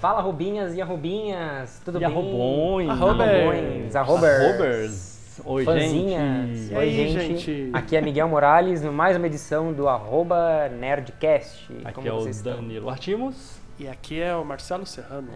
[0.00, 2.08] Fala, Robinhas e arrobinhas, tudo E bem?
[2.08, 2.90] arrobões.
[2.90, 4.40] Arrobões, arrobers.
[4.42, 5.40] Arrobers.
[5.46, 6.58] Oi, Fãzinhas.
[6.58, 6.74] gente.
[6.74, 7.38] Oi, aí, gente.
[7.38, 7.70] gente?
[7.72, 11.72] Aqui é Miguel Morales, no mais uma edição do arroba Nerdcast.
[11.84, 12.56] Aqui Como é o vocês estão?
[12.56, 13.58] Danilo Artimos.
[13.78, 15.30] E aqui é o Marcelo Serrano.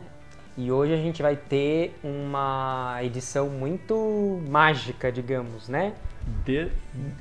[0.56, 5.94] E hoje a gente vai ter uma edição muito mágica, digamos, né?
[6.44, 6.68] De...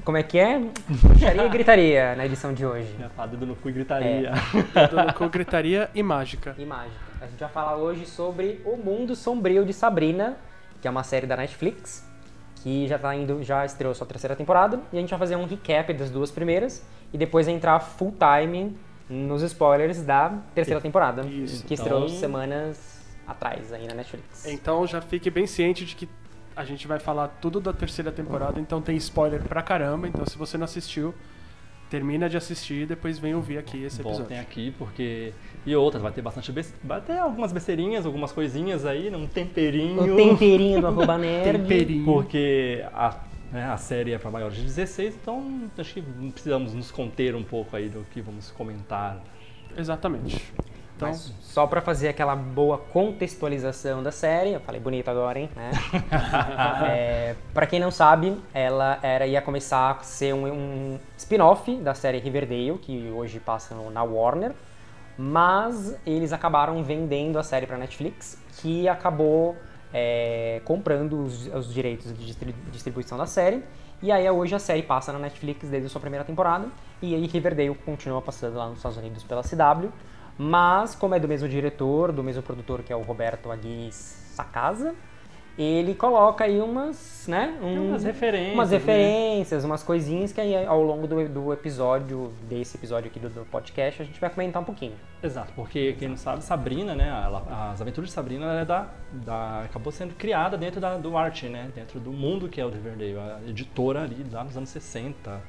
[0.04, 0.60] Como é que é?
[0.88, 2.94] Bruxaria e gritaria na edição de hoje.
[2.96, 4.32] Minha fada dedo no cu e gritaria.
[4.74, 6.56] Dando com gritaria e mágica.
[6.58, 6.96] E mágica.
[7.22, 10.38] A gente vai falar hoje sobre O Mundo Sombrio de Sabrina,
[10.82, 12.08] que é uma série da Netflix,
[12.64, 15.46] que já tá indo, já estreou sua terceira temporada, e a gente vai fazer um
[15.46, 18.78] recap das duas primeiras e depois entrar full time
[19.10, 21.66] nos spoilers da terceira temporada, Isso.
[21.66, 24.46] que estreou Então- semanas atrás aí na Netflix.
[24.48, 26.10] Então já fique bem ciente de que
[26.58, 30.08] a gente vai falar tudo da terceira temporada, então tem spoiler pra caramba.
[30.08, 31.14] Então se você não assistiu,
[31.88, 34.20] termina de assistir e depois vem ouvir aqui esse episódio.
[34.20, 35.34] Voltem aqui, porque.
[35.66, 36.52] E outras, vai ter bastante.
[36.52, 36.74] Bes...
[36.84, 40.02] Vai ter algumas besteirinhas, algumas coisinhas aí, um temperinho.
[40.02, 41.60] O temperinho do arroba nerd.
[41.60, 42.06] Temperinho.
[42.06, 43.16] Porque a,
[43.52, 47.44] né, a série é para maiores de 16, então acho que precisamos nos conter um
[47.44, 49.22] pouco aí do que vamos comentar.
[49.78, 50.42] Exatamente.
[50.98, 55.50] Então, Mas só pra fazer aquela boa contextualização da série, eu falei bonito agora, hein?
[55.56, 55.72] Né?
[56.90, 61.94] é, para quem não sabe, ela era ia começar a ser um, um spin-off da
[61.94, 64.54] série Riverdale, que hoje passa na Warner,
[65.18, 69.56] mas eles acabaram vendendo a série pra Netflix, que acabou
[69.94, 73.64] é, comprando os, os direitos de distri- distribuição da série.
[74.02, 76.68] E aí hoje a série passa na Netflix desde a sua primeira temporada,
[77.02, 79.92] e aí Riverdale continua passando lá nos Estados Unidos pela CW.
[80.38, 84.94] Mas, como é do mesmo diretor, do mesmo produtor que é o Roberto Aguirre Sacasa,
[85.58, 87.58] ele coloca aí umas, né?
[87.64, 88.78] um- umas referências, Umas né?
[88.78, 93.44] referências, umas coisinhas que aí ao longo do, do episódio, desse episódio aqui do, do
[93.46, 94.94] podcast, a gente vai comentar um pouquinho.
[95.24, 97.08] Exato, porque quem não sabe, Sabrina, né?
[97.08, 101.18] ela- as aventuras de Sabrina ela é da, da- acabou sendo criada dentro da, do
[101.18, 101.72] arte, né?
[101.74, 105.42] Dentro do mundo que é o Riverdale, a editora ali lá nos anos 60.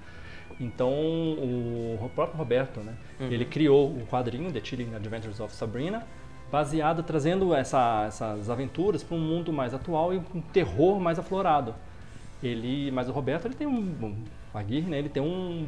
[0.61, 2.95] Então o próprio Roberto, né?
[3.21, 6.05] Ele criou o quadrinho The Chilling Adventures of Sabrina,
[6.51, 11.75] baseado trazendo essa- essas aventuras para um mundo mais atual e um terror mais aflorado.
[12.43, 14.17] Ele, mas o Roberto ele tem um, um
[14.55, 14.99] Aguirre, né?
[14.99, 15.67] Ele tem um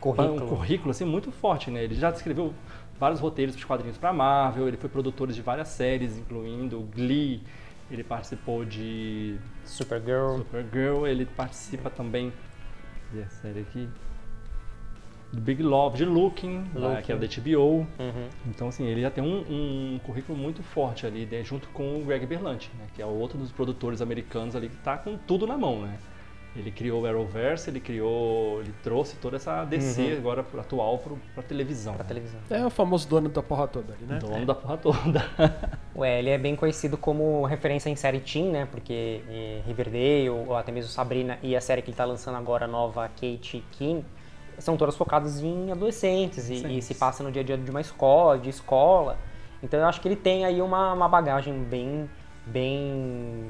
[0.00, 0.44] Currículo.
[0.44, 1.82] um currículo assim, muito forte, né?
[1.82, 2.52] Ele já escreveu
[3.00, 7.42] vários roteiros de quadrinhos para Marvel, ele foi produtor de várias séries, incluindo Glee,
[7.90, 10.36] ele participou de Supergirl.
[10.38, 12.32] Supergirl, ele participa também
[13.12, 13.88] dessa série aqui
[15.32, 17.02] do Big Love, de Looking, Looking.
[17.02, 17.86] que é o da HBO.
[17.98, 18.28] Uhum.
[18.46, 19.44] Então, assim, ele já tem um,
[19.94, 23.10] um currículo muito forte ali, né, junto com o Greg Berlanti, né, que é o
[23.10, 25.98] outro dos produtores americanos ali que está com tudo na mão, né?
[26.56, 31.00] Ele criou o Arrowverse, ele criou, ele trouxe toda essa DC agora pro- atual
[31.34, 31.92] para televisão.
[31.94, 32.08] Pra né?
[32.08, 32.40] televisão.
[32.50, 34.18] é o famoso dono da porra toda ali, né?
[34.18, 35.24] Dono da porra toda.
[35.94, 38.66] Ué, ele é bem conhecido como referência em série teen, né?
[38.70, 42.64] Porque eh, Riverdale, ou até mesmo Sabrina e a série que ele tá lançando agora,
[42.64, 44.04] a nova Kate King,
[44.58, 47.80] são todas focadas em adolescentes e, e se passa no dia a dia de uma
[47.80, 49.18] escola, de escola.
[49.62, 52.08] Então eu acho que ele tem aí uma, uma bagagem bem,
[52.46, 53.44] bem,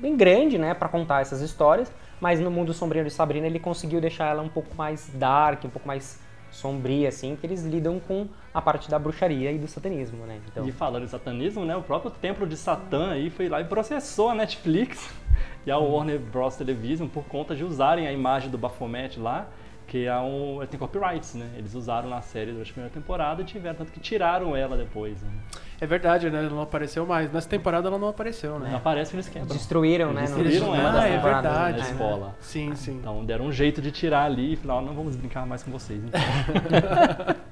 [0.00, 1.92] bem grande, né, para contar essas histórias.
[2.20, 5.70] Mas no mundo sombrio de Sabrina ele conseguiu deixar ela um pouco mais dark, um
[5.70, 10.24] pouco mais sombria, assim, que eles lidam com a parte da bruxaria e do satanismo,
[10.24, 10.40] né?
[10.46, 11.76] Então, E falando de satanismo, né?
[11.76, 15.14] O próprio templo de Satã aí foi lá e processou a Netflix
[15.66, 16.56] e a Warner Bros.
[16.56, 19.48] Television por conta de usarem a imagem do Baphomet lá,
[19.88, 21.48] que é um, tem copyrights, né?
[21.56, 25.22] Eles usaram na série durante a primeira temporada e tiveram, tanto que tiraram ela depois.
[25.22, 25.30] Né?
[25.80, 26.40] É verdade, né?
[26.40, 27.32] Ela não apareceu mais.
[27.32, 28.68] Nessa temporada ela não apareceu, né?
[28.68, 29.48] Não aparece, eles quebram.
[29.56, 30.20] destruíram, né?
[30.20, 31.78] Eles no- destruíram numa ela Ah, é verdade.
[31.78, 31.90] na né?
[31.90, 32.36] escola.
[32.38, 32.98] Sim, sim.
[32.98, 36.02] Então deram um jeito de tirar ali e falaram, não vamos brincar mais com vocês.
[36.04, 36.20] Então.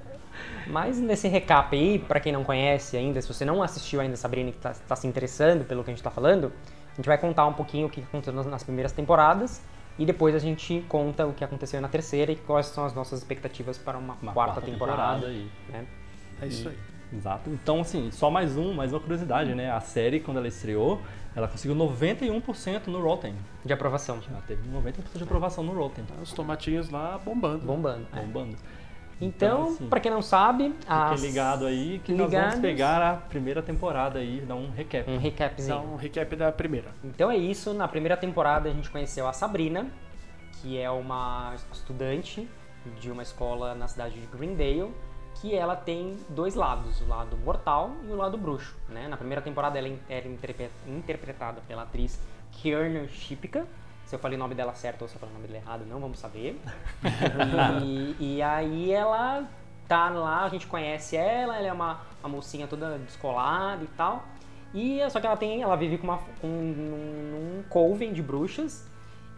[0.69, 4.51] Mas nesse recap aí, pra quem não conhece ainda, se você não assistiu ainda Sabrina
[4.51, 6.53] e que tá, tá se interessando pelo que a gente tá falando,
[6.93, 9.63] a gente vai contar um pouquinho o que aconteceu nas, nas primeiras temporadas
[9.99, 13.21] e depois a gente conta o que aconteceu na terceira e quais são as nossas
[13.21, 15.27] expectativas para uma, Uma quarta, temporada.
[15.27, 15.49] aí.
[15.69, 15.87] né?
[16.41, 16.77] É isso aí.
[17.13, 17.49] Exato.
[17.51, 19.71] Então, assim, só mais um, mais uma curiosidade, né?
[19.71, 21.01] A série, quando ela estreou,
[21.37, 23.35] ela conseguiu 91% no Rotten.
[23.65, 24.19] De aprovação.
[24.29, 26.05] Ela teve 90% de aprovação no Rotten.
[26.21, 27.65] Os tomatinhos lá bombando.
[27.65, 28.07] Bombando.
[28.13, 28.21] é.
[29.21, 32.49] Então, Então, assim, pra quem não sabe, a Fique ligado aí que nós ligados.
[32.57, 35.11] vamos pegar a primeira temporada aí, dar um recap.
[35.11, 35.79] um recapzinho.
[35.79, 36.89] Então, um recap da primeira.
[37.03, 39.87] Então é isso, na primeira temporada a gente conheceu a Sabrina,
[40.61, 42.47] que é uma estudante
[43.01, 44.93] de uma escola na cidade de Greendale,
[45.41, 48.77] que ela tem dois lados, o lado mortal e o lado bruxo.
[48.89, 49.09] Né?
[49.09, 52.19] Na primeira temporada ela era interpre- interpretada pela atriz
[52.53, 53.67] Kiernan Shipka
[54.07, 55.85] Se eu falei o nome dela certo ou se eu falei o nome dela errado,
[55.87, 56.61] não vamos saber.
[57.85, 59.47] e, e aí ela
[59.89, 64.25] tá lá, a gente conhece ela, ela é uma, uma mocinha toda descolada e tal.
[64.73, 68.87] E só que ela tem, ela vive com, uma, com um, um coven de bruxas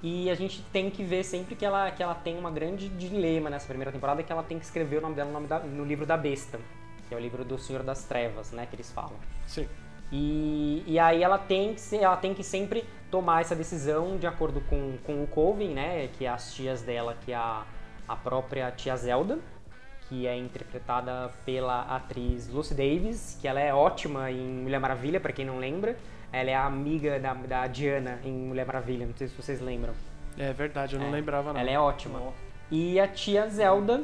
[0.03, 3.51] e a gente tem que ver sempre que ela, que ela tem uma grande dilema
[3.51, 5.85] nessa primeira temporada, que ela tem que escrever o nome dela no, nome da, no
[5.85, 6.61] livro da besta,
[7.09, 9.17] que é o livro do Senhor das Trevas, né, que eles falam.
[9.47, 9.67] Sim.
[10.11, 14.61] E, e aí ela tem, que, ela tem que sempre tomar essa decisão de acordo
[14.63, 17.65] com, com o Coven, né, que é as tias dela, que é a,
[18.07, 19.39] a própria tia Zelda,
[20.09, 25.33] que é interpretada pela atriz Lucy Davis, que ela é ótima em Mulher Maravilha, para
[25.33, 25.97] quem não lembra.
[26.33, 29.93] Ela é a amiga da, da Diana em Mulher Maravilha, não sei se vocês lembram.
[30.39, 31.61] É verdade, eu não É, lembrava não.
[31.61, 32.21] Ela é ótima.
[32.71, 34.03] E a tia Zelda,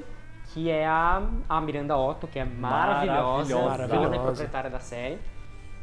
[0.53, 3.89] que é a, a Miranda Otto, que é maravilhosa, Maravilhosa.
[3.89, 4.23] Maravilhosa.
[4.23, 5.19] proprietária da série.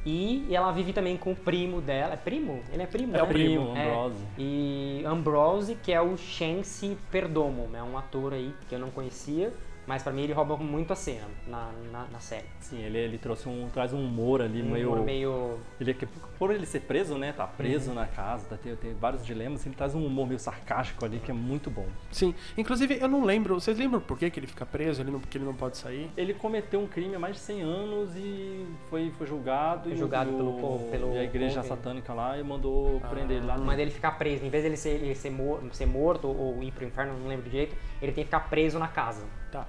[0.06, 2.14] E ela vive também com o primo dela.
[2.14, 2.62] É primo?
[2.74, 3.24] Ele é primo, É né?
[3.24, 3.90] o primo, É.
[3.92, 4.24] Ambrose.
[4.38, 9.54] E Ambrose, que é o Chance Perdomo, é um ator aí que eu não conhecia,
[9.92, 12.46] mas pra mim ele rouba muito a cena na, na, na série.
[12.62, 14.94] Sim, ele, ele trouxe um, traz um humor ali Um meio...
[14.94, 16.06] humor meio Ele, é que-
[16.40, 17.34] por ele ser preso, né?
[17.34, 17.96] Tá preso Uhum.
[17.96, 21.30] na casa, tá, tem, tem vários dilemas, ele traz um humor meio sarcástico ali que
[21.30, 21.86] é muito bom.
[22.10, 22.34] Sim.
[22.58, 23.56] Inclusive, eu não lembro.
[23.60, 25.02] Vocês lembram por que, que ele fica preso?
[25.02, 26.10] Ele não, porque ele não pode sair?
[26.16, 29.84] Ele cometeu um crime há mais de 100 anos e foi, foi julgado.
[29.84, 31.68] Foi e julgado o- pelo pelo e a igreja povo.
[31.68, 34.92] satânica lá e mandou prender ele lá Mas ele ficar preso, em vez dele ser,
[35.04, 38.30] ele ser, mor- ser morto ou ir pro inferno, não lembro direito, ele tem que
[38.30, 39.26] ficar preso na casa.
[39.52, 39.68] Tá.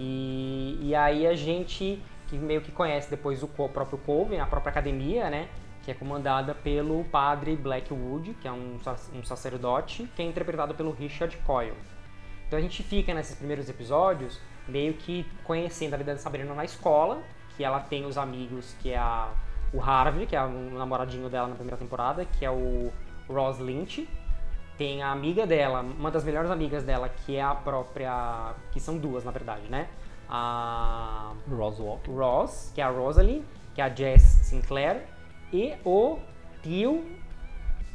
[0.00, 4.46] E, e aí a gente que meio que conhece depois o co- próprio Coven, a
[4.46, 5.48] própria academia, né?
[5.82, 8.78] Que é comandada pelo padre Blackwood, que é um,
[9.14, 11.74] um sacerdote, que é interpretado pelo Richard Coyle.
[12.46, 16.64] Então a gente fica nesses primeiros episódios meio que conhecendo a vida da Sabrina na
[16.64, 17.22] escola,
[17.56, 19.28] que ela tem os amigos, que é a,
[19.72, 22.92] o Harvey, que é o namoradinho dela na primeira temporada, que é o
[23.28, 24.08] Ross Lynch.
[24.80, 28.54] Tem a amiga dela, uma das melhores amigas dela, que é a própria.
[28.72, 29.90] que são duas, na verdade, né?
[30.26, 32.10] A Roswalk.
[32.10, 33.44] Ross, que é a Rosalie,
[33.74, 35.02] que é a Jess Sinclair,
[35.52, 36.18] e o
[36.62, 37.04] Theo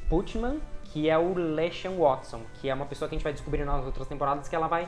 [0.07, 3.65] Putman, que é o Leshan Watson, que é uma pessoa que a gente vai descobrir
[3.65, 4.87] nas outras temporadas que ela vai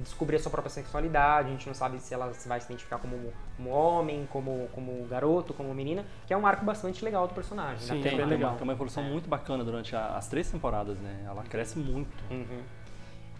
[0.00, 2.98] descobrir a sua própria sexualidade, a gente não sabe se ela se vai se identificar
[2.98, 7.34] como, como homem, como, como garoto, como menina, que é um arco bastante legal do
[7.34, 7.78] personagem.
[7.78, 8.12] Sim, né?
[8.12, 8.50] é bem legal.
[8.50, 9.08] uma, tem uma evolução É.
[9.08, 11.24] muito bacana durante a- as três temporadas, né?
[11.26, 12.24] Ela cresce muito.
[12.30, 12.62] Uhum.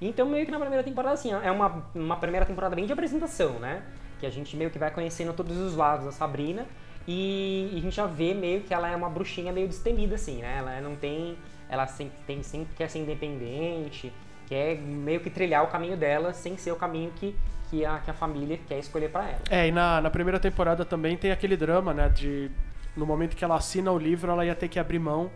[0.00, 3.58] Então, meio que na primeira temporada, assim, é uma, uma primeira temporada bem de apresentação,
[3.58, 3.82] né?
[4.20, 6.66] Que a gente meio que vai conhecendo todos os lados da Sabrina
[7.08, 10.42] e, e a gente já vê meio que ela é uma bruxinha meio destemida, assim,
[10.42, 10.56] né?
[10.58, 11.36] Ela não tem.
[11.68, 14.12] Ela sempre, tem, sempre quer ser independente,
[14.46, 17.36] quer meio que trilhar o caminho dela sem ser o caminho que,
[17.68, 19.42] que, a, que a família quer escolher pra ela.
[19.50, 22.08] É, e na, na primeira temporada também tem aquele drama, né?
[22.08, 22.50] De.
[22.96, 25.30] No momento que ela assina o livro, ela ia ter que abrir mão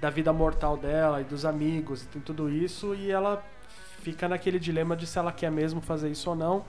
[0.00, 3.44] da vida mortal dela e dos amigos e tem tudo isso, e ela
[4.02, 6.64] fica naquele dilema de se ela quer mesmo fazer isso ou não.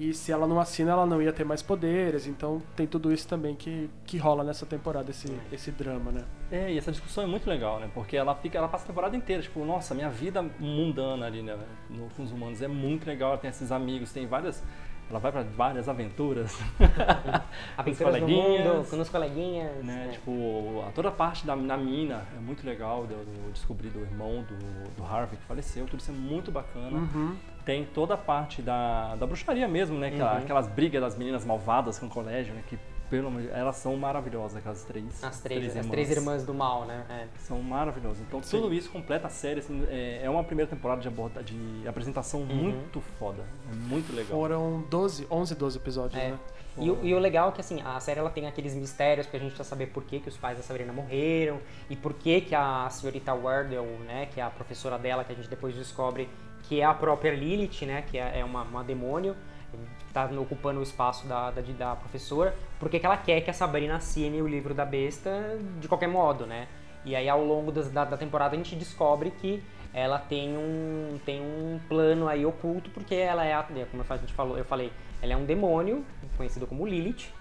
[0.00, 2.26] E se ela não assina, ela não ia ter mais poderes.
[2.26, 6.24] Então tem tudo isso também que, que rola nessa temporada, esse, esse drama, né?
[6.50, 7.90] É, e essa discussão é muito legal, né?
[7.92, 11.54] Porque ela fica, ela passa a temporada inteira, tipo, nossa, minha vida mundana ali, né?
[11.90, 14.64] No, com os humanos é muito legal, ela tem esses amigos, tem várias.
[15.10, 16.56] Ela vai pra várias aventuras.
[17.76, 18.76] Aventuras no coleguinhas.
[18.76, 19.84] mundo, com os coleguinhas.
[19.84, 20.06] né?
[20.06, 20.12] né?
[20.12, 23.98] Tipo, a, toda a parte da, na mina é muito legal, do, do descobrir do
[24.00, 26.96] irmão do, do Harvey que faleceu, tudo isso é muito bacana.
[26.96, 27.36] Uhum.
[27.70, 30.08] Tem toda a parte da, da bruxaria mesmo, né?
[30.08, 30.38] Aquela- Uhum.
[30.38, 32.64] Aquelas brigas das meninas malvadas com o colégio, né?
[32.68, 32.76] Que,
[33.08, 35.22] pelo amor de elas são maravilhosas, aquelas três.
[35.22, 37.04] As três, as três irmãs do mal, né?
[37.08, 37.26] É.
[37.38, 38.20] São maravilhosas.
[38.26, 38.60] Então Sim.
[38.60, 39.60] tudo isso completa a série.
[39.60, 43.44] assim, é, é uma primeira temporada de, aborda, de apresentação muito foda.
[43.70, 44.32] É muito legal.
[44.32, 46.30] Foram 12, 11, 12 episódios, É.
[46.30, 46.38] né?
[46.76, 49.36] E, o- e o legal é que assim, a série ela tem aqueles mistérios que
[49.36, 51.58] a gente precisa saber por que, que os pais da Sabrina morreram
[51.88, 55.36] e por que, que a senhorita Wardell, né, que é a professora dela, que a
[55.36, 56.28] gente depois descobre
[56.70, 59.34] que é a própria Lilith, né, que é é uma, uma demônio,
[59.72, 63.52] que tá ocupando o espaço da, da, da professora, por que, ela quer que a
[63.52, 66.68] Sabrina assine o livro da besta de qualquer modo, né?
[67.04, 69.60] E aí ao longo das- da, da temporada a gente descobre que
[69.92, 74.32] ela tem um, tem um plano aí oculto, porque ela é, a, como a gente
[74.32, 76.04] falou, eu falei, ela é um demônio,
[76.36, 77.32] conhecido como Lilith,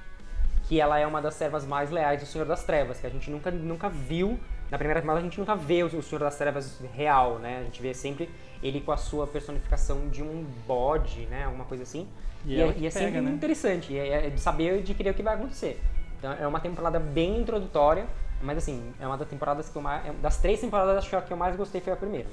[0.63, 3.29] que ela é uma das servas mais leais do Senhor das Trevas, que a gente
[3.29, 4.39] nunca, nunca viu.
[4.71, 7.59] Na primeira temporada a gente nunca vê o Senhor das Trevas real, né?
[7.59, 8.27] A gente vê sempre
[8.61, 11.45] ele com a sua personificação de um bode, né?
[11.45, 12.07] Alguma coisa assim.
[12.45, 13.31] E E, é, e é sempre pega, né?
[13.31, 15.81] interessante, é, é saber de querer o que vai acontecer.
[16.17, 18.05] Então é uma temporada bem introdutória,
[18.41, 20.05] mas assim, é uma das temporadas que eu mais.
[20.05, 22.27] é- Das três temporadas, acho que a que eu mais gostei foi a primeira.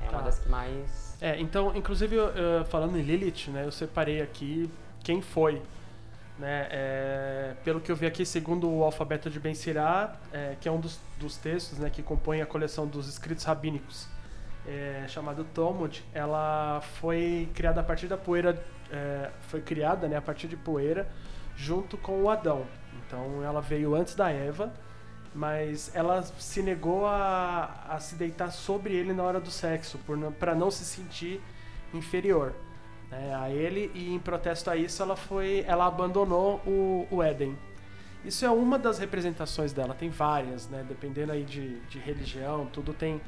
[0.00, 0.24] É uma Tá.
[0.24, 1.16] das que mais.
[1.20, 4.68] É, então, inclusive, eu, falando em Lilith, né, eu separei aqui
[5.02, 5.62] quem foi
[6.36, 6.66] Né?
[6.68, 10.72] É, pelo que eu vi aqui, segundo o alfabeto de Ben Sirá, é, que é
[10.72, 14.08] um dos, dos textos né, que compõe a coleção dos escritos rabínicos,
[14.66, 20.22] é, chamado Talmud, ela foi criada a partir da poeira, é, foi criada né, a
[20.22, 21.08] partir de poeira,
[21.56, 22.66] junto com o Adão.
[23.06, 24.72] Então ela veio antes da Eva,
[25.34, 29.98] mas ela se negou a, a se deitar sobre ele na hora do sexo,
[30.38, 31.40] para não se sentir
[31.92, 32.54] inferior
[33.10, 37.56] né, a ele e em protesto a isso ela foi ela abandonou o, o Éden
[38.24, 42.92] isso é uma das representações dela tem várias né dependendo aí de, de religião tudo
[42.92, 43.20] tem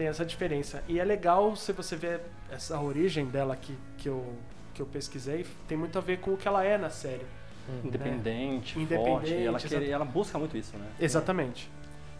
[0.00, 4.32] tem essa diferença e é legal se você ver essa origem dela que, que eu
[4.72, 7.26] que eu pesquisei tem muito a ver com o que ela é na série
[7.68, 7.82] uhum.
[7.84, 8.96] independente, né?
[8.96, 11.70] forte ela, quer, ela busca muito isso né exatamente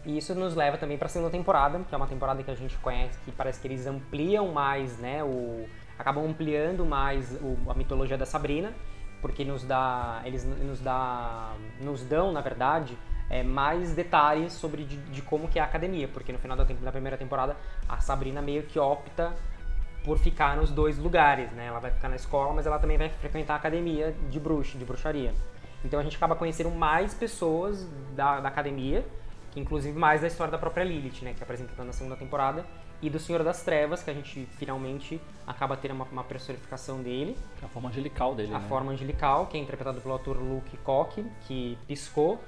[0.05, 2.55] e isso nos leva também para a segunda temporada, que é uma temporada que a
[2.55, 7.75] gente conhece, que parece que eles ampliam mais, né, o, acabam ampliando mais o, a
[7.75, 8.73] mitologia da Sabrina,
[9.21, 12.97] porque nos dá, eles nos dá, nos dão, na verdade,
[13.31, 16.65] é, mais detalhes sobre de, de, como que é a academia, porque no final da,
[16.65, 17.55] da, primeira temporada
[17.87, 19.33] a Sabrina meio que opta
[20.03, 21.67] por ficar nos dois lugares, né?
[21.67, 24.83] Ela vai ficar na escola, mas ela também vai frequentar a academia de bruxa, de
[24.83, 25.33] bruxaria.
[25.85, 29.05] Então a gente acaba conhecendo mais pessoas da, da academia,
[29.51, 31.33] que inclusive mais da história da própria Lilith, né?
[31.33, 32.65] Que é apresentada na segunda temporada
[33.01, 37.37] e do Senhor das Trevas, que a gente finalmente acaba tendo uma, uma personificação dele.
[37.63, 38.67] A forma angelical dele, A né?
[38.67, 42.39] forma angelical, que é interpretado pelo ator Luke Koch, que piscou,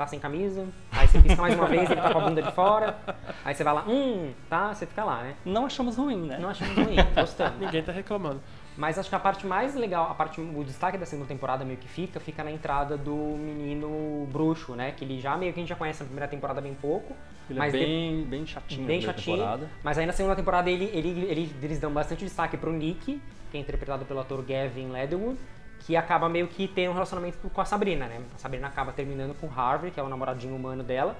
[0.00, 2.52] tá sem camisa, aí você pisca mais uma vez, ele tá com a bunda de
[2.52, 2.96] fora,
[3.44, 5.34] aí você vai lá, hum, tá, você fica lá, né?
[5.44, 6.38] Não achamos ruim, né?
[6.38, 7.58] Não achamos ruim, gostando.
[7.58, 8.40] Ninguém tá reclamando.
[8.78, 11.76] Mas acho que a parte mais legal, a parte, o destaque da segunda temporada meio
[11.76, 14.92] que fica, fica na entrada do menino bruxo, né?
[14.92, 17.14] Que ele já meio que a gente já conhece na primeira temporada bem pouco.
[17.50, 18.24] Ele mas é bem, de...
[18.24, 19.68] bem chatinho bem chatinho, temporada.
[19.82, 23.58] Mas aí na segunda temporada ele, ele, ele, eles dão bastante destaque pro Nick, que
[23.58, 25.38] é interpretado pelo ator Gavin Leatherwood,
[25.80, 28.20] que acaba meio que tendo um relacionamento com a Sabrina, né?
[28.34, 31.16] A Sabrina acaba terminando com Harvey, que é o namoradinho humano dela,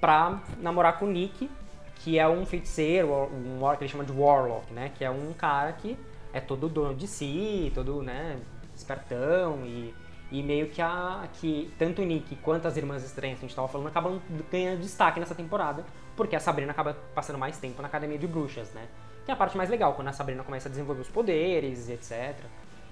[0.00, 1.50] pra namorar com Nick,
[1.96, 4.90] que é um feiticeiro, um, que ele chama de Warlock, né?
[4.94, 5.96] Que é um cara que
[6.32, 8.38] é todo dono de si, todo, né,
[8.74, 9.94] espertão e,
[10.30, 13.50] e meio que a que tanto o Nick quanto as irmãs estranhas que a gente
[13.50, 15.84] estava falando acabam ganhando destaque nessa temporada,
[16.16, 18.88] porque a Sabrina acaba passando mais tempo na academia de bruxas, né?
[19.24, 22.34] Que é a parte mais legal, quando a Sabrina começa a desenvolver os poderes, etc.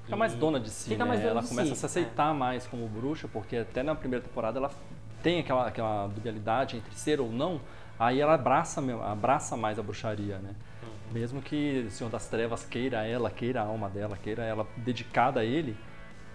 [0.04, 1.09] Fica mais dona de si, Fica né?
[1.09, 2.37] mais dona ela de começa si, a se aceitar é.
[2.37, 4.71] mais como bruxa, porque até na primeira temporada ela
[5.23, 7.61] tem aquela, aquela dualidade entre ser ou não,
[7.99, 10.54] aí ela abraça, abraça mais a bruxaria, né?
[11.12, 15.40] Mesmo que o Senhor das Trevas queira ela, queira a alma dela, queira ela dedicada
[15.40, 15.76] a ele,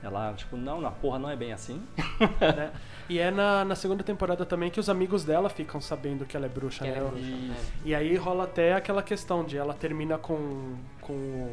[0.06, 1.82] ela, tipo, não, na porra não é bem assim.
[2.40, 2.72] né?
[3.10, 6.46] E é na, na segunda temporada também que os amigos dela ficam sabendo que ela
[6.46, 6.98] é bruxa, que né?
[6.98, 7.52] É bruxa, e...
[7.52, 7.88] É.
[7.88, 11.50] e aí rola até aquela questão de ela termina com, com.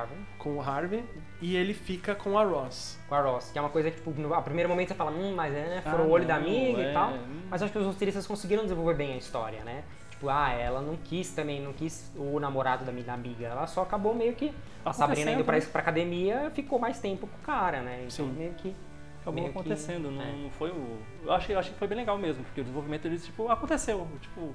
[0.00, 0.18] Harvey.
[0.38, 1.04] Com o Harvey
[1.40, 2.98] e ele fica com a Ross.
[3.08, 5.10] Com a Ross, que é uma coisa que, tipo, no a primeiro momento você fala,
[5.10, 7.12] hum, mas é, né, furou ah, o olho da amiga é, e tal.
[7.12, 7.42] Hum.
[7.50, 9.84] Mas acho que os roteiristas conseguiram desenvolver bem a história, né?
[10.10, 13.46] Tipo, ah, ela não quis também, não quis o namorado da minha amiga.
[13.46, 14.52] Ela só acabou meio que.
[14.84, 18.06] A Sabrina indo pra, pra academia ficou mais tempo com o cara, né?
[18.06, 18.32] Então Sim.
[18.32, 18.74] meio que.
[19.20, 20.32] Acabou meio acontecendo, que, não, é.
[20.32, 20.98] não foi o.
[21.24, 24.06] Eu achei, eu achei que foi bem legal mesmo, porque o desenvolvimento deles, tipo, aconteceu.
[24.22, 24.54] Tipo,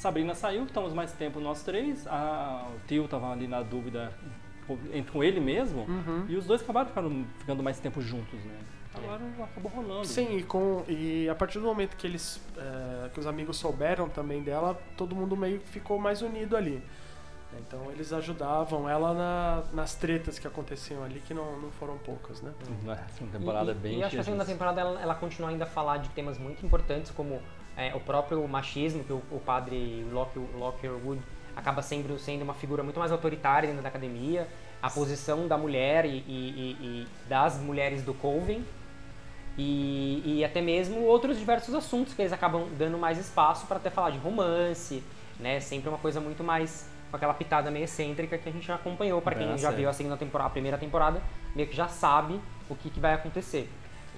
[0.00, 4.12] Sabrina saiu, estamos mais tempo nós três, a, o tio tava ali na dúvida
[5.12, 6.26] com ele mesmo, uhum.
[6.28, 8.58] e os dois acabaram ficando, ficando mais tempo juntos, né?
[8.94, 10.04] Agora acabou rolando.
[10.04, 12.40] Sim, e, com, e a partir do momento que eles.
[12.56, 16.82] É, que os amigos souberam também dela, todo mundo meio que ficou mais unido ali.
[17.58, 22.40] Então eles ajudavam ela na, nas tretas que aconteciam ali, que não, não foram poucas,
[22.40, 22.52] né?
[22.68, 22.90] Uhum.
[22.90, 25.50] A segunda temporada e, é bem E acho que a segunda temporada ela, ela, continua
[25.50, 27.40] ainda a falar de temas muito importantes, como
[27.76, 31.20] é, o próprio machismo, que o, o padre Lockerwood
[31.60, 34.48] acaba sendo, sendo uma figura muito mais autoritária dentro da academia,
[34.82, 38.64] a posição da mulher e, e, e das mulheres do Coven,
[39.58, 43.90] e, e, até mesmo outros diversos assuntos que eles acabam dando mais espaço para até
[43.90, 45.02] falar de romance,
[45.38, 45.60] né?
[45.60, 49.20] Sempre uma coisa muito mais com aquela pitada meio excêntrica que a gente já acompanhou.
[49.20, 51.20] Para quem já viu a segunda temporada, a primeira temporada,
[51.54, 52.40] meio que já sabe
[52.70, 53.68] o que, que vai acontecer.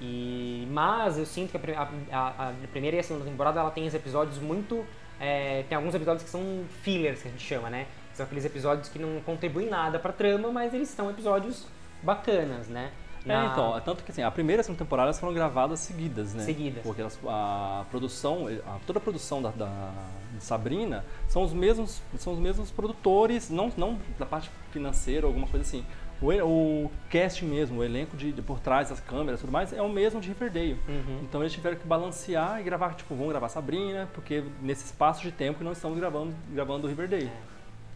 [0.00, 3.86] E mas eu sinto que a, a, a, primeira e a segunda temporada ela tem
[3.86, 4.84] os episódios muito
[5.22, 7.86] é, tem alguns episódios que são fillers que a gente chama, né?
[8.12, 11.64] São aqueles episódios que não contribuem nada para trama, mas eles são episódios
[12.02, 12.90] bacanas, né?
[13.24, 13.44] Na...
[13.44, 16.42] É, então, tanto que assim, a primeira e a segunda temporada foram gravadas seguidas, né?
[16.42, 16.82] Seguidas.
[16.82, 19.92] Porque elas, a produção, a, toda a produção da, da,
[20.34, 25.30] de Sabrina são os mesmos, são os mesmos produtores, não, não da parte financeira ou
[25.30, 25.86] alguma coisa assim.
[26.22, 29.72] O, o casting mesmo, o elenco de, de, por trás das câmeras e tudo mais,
[29.72, 30.78] é o mesmo de Riverdale.
[30.88, 31.20] Uhum.
[31.22, 35.32] Então eles tiveram que balancear e gravar, tipo, vamos gravar Sabrina, porque nesse espaço de
[35.32, 37.26] tempo que não estamos gravando, gravando Riverdale.
[37.26, 37.52] É.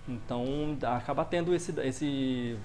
[0.09, 2.57] Então acaba tendo esse, esse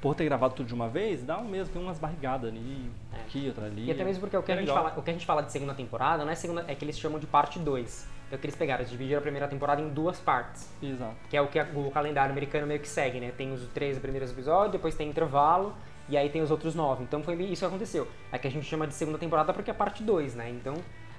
[0.00, 3.20] por ter gravado tudo de uma vez, dá um mesmo, tem umas barrigadas ali, É.
[3.20, 3.86] aqui, outra ali.
[3.86, 4.84] E até mesmo porque o que, É a gente legal.
[4.84, 6.98] fala, o que a gente fala de segunda temporada não é segunda, é que eles
[6.98, 8.06] chamam de parte 2.
[8.30, 10.68] É o que eles pegaram, eles dividiram a primeira temporada em duas partes.
[10.82, 11.14] Exato.
[11.30, 13.32] Que é o que a- o calendário americano meio que segue, né?
[13.36, 15.74] Tem os três primeiros episódios, depois tem intervalo,
[16.08, 17.02] e aí tem os outros nove.
[17.04, 18.06] Então foi isso que aconteceu.
[18.30, 20.50] É que a gente chama de segunda temporada porque é parte 2, né?
[20.50, 20.74] Então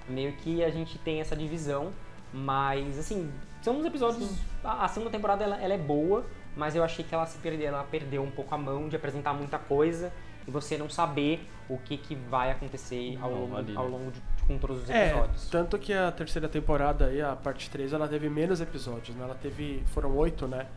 [0.08, 1.92] meio que a gente tem essa divisão,
[2.34, 4.39] mas assim, são uns episódios.
[4.63, 6.25] A, a segunda temporada ela, ela é boa,
[6.56, 9.34] mas eu achei que ela se perdeu, ela perdeu um pouco a mão de apresentar
[9.34, 10.12] muita coisa
[10.48, 13.74] e você não saber o que, que vai acontecer ao longo, ao né?
[13.75, 15.50] longo de com todos os É, episódios.
[15.50, 19.24] tanto que a terceira temporada aí, a parte 3, ela teve menos episódios, né?
[19.24, 19.84] Ela teve.
[19.88, 20.68] Foram oito, né?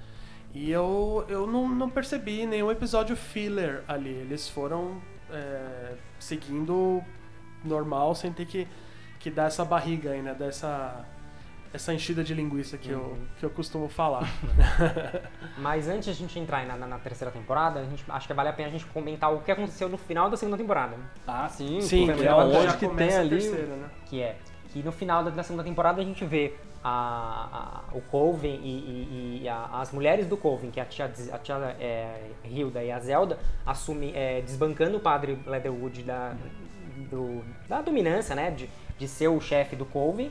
[0.55, 4.11] E eu, eu não, não percebi nenhum episódio filler ali.
[4.11, 5.01] Eles foram
[5.31, 7.03] é, seguindo
[7.65, 8.69] normal sem ter que,
[9.19, 10.35] que dar essa barriga aí, né?
[10.35, 10.47] Dar
[11.73, 13.27] essa, enchida de linguiça que, eu, Uhum.
[13.39, 14.29] que eu costumo falar.
[15.59, 18.35] Mas antes de a gente entrar na, na- na terceira temporada, a gente, acho que
[18.35, 20.97] vale a pena a gente comentar o que aconteceu no final da segunda temporada.
[21.27, 21.81] Ah, sim.
[21.81, 22.17] Sim, que é
[22.63, 23.31] já que tem começa a ali.
[23.31, 23.89] terceira, né?
[24.07, 24.37] Que é
[24.73, 28.69] que no final da, da segunda temporada a gente vê a, a- o Colvin e,
[28.69, 32.83] e- e a- as mulheres do Colvin, que é a tia, a tia é, Hilda
[32.83, 36.35] e a Zelda, assumem, é, desbancando o padre Leatherwood da,
[37.11, 38.51] do- da dominância, né?
[38.51, 40.31] De, de ser o chefe do Colvin,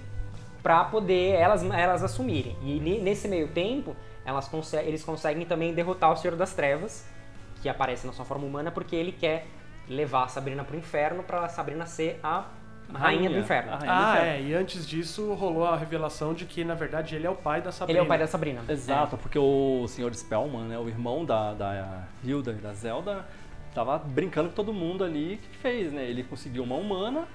[0.63, 2.55] pra poder elas, elas assumirem.
[2.61, 7.05] E ne- nesse meio tempo, elas conse- eles conseguem também derrotar o Senhor das Trevas,
[7.61, 9.45] que aparece na sua forma humana, porque ele quer
[9.87, 12.45] levar a Sabrina pro inferno pra Sabrina ser a
[12.93, 13.71] rainha, do inferno.
[13.71, 14.29] a rainha do Ah, inferno.
[14.29, 14.41] é.
[14.41, 17.71] E antes disso rolou a revelação de que, na verdade, ele é o pai da
[17.71, 17.91] Sabrina.
[17.97, 18.61] Ele é o pai da Sabrina.
[18.67, 20.13] Exato, porque o Sr.
[20.13, 23.25] Spellman, né, o irmão da, da Hilda e da Zelda,
[23.73, 26.03] tava brincando com todo mundo ali que fez, né?
[26.03, 27.25] Ele conseguiu uma humana,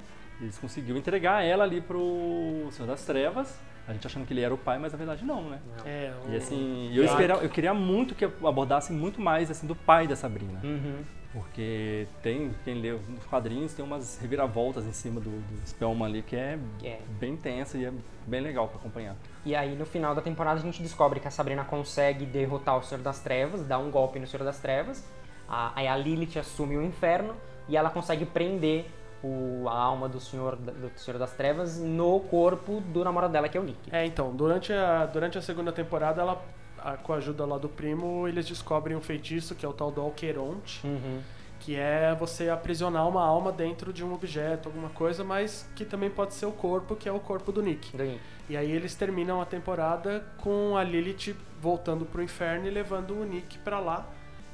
[0.40, 4.52] eles conseguiu entregar ela ali pro Senhor das Trevas, a gente achando que ele era
[4.52, 5.60] o pai, mas na verdade não, né?
[5.84, 6.32] É, o...
[6.32, 10.16] E assim, eu, esperava, eu queria muito que abordasse muito mais assim do pai da
[10.16, 10.60] Sabrina.
[10.62, 11.04] Uhum.
[11.32, 16.22] Porque tem, quem lê nos quadrinhos, tem umas reviravoltas em cima do, do Spellman ali
[16.22, 16.98] que é, É.
[17.20, 17.92] bem tensa e é
[18.26, 19.14] bem legal pra acompanhar.
[19.44, 22.82] E aí no final da temporada a gente descobre que a Sabrina consegue derrotar o
[22.82, 25.06] Senhor das Trevas, dar um golpe no Senhor das Trevas.
[25.48, 27.34] A, aí a Lilith assume o inferno
[27.68, 28.86] e ela consegue prender
[29.26, 33.56] o, a alma do Senhor, do Senhor das Trevas no corpo do namorado dela, que
[33.56, 33.78] é o Nick.
[33.90, 36.42] É, então, durante a, durante a segunda temporada, ela,
[36.78, 39.90] a- com a ajuda lá do primo, eles descobrem um feitiço que é o tal
[39.90, 41.20] do Alqueronte, Uhum.
[41.60, 46.10] que é você aprisionar uma alma dentro de um objeto, alguma coisa, mas que também
[46.10, 47.96] pode ser o corpo, que é o corpo do Nick.
[47.96, 48.20] Do Nick.
[48.48, 53.24] E aí eles terminam a temporada com a Lilith voltando pro inferno e levando o
[53.24, 54.06] Nick pra lá.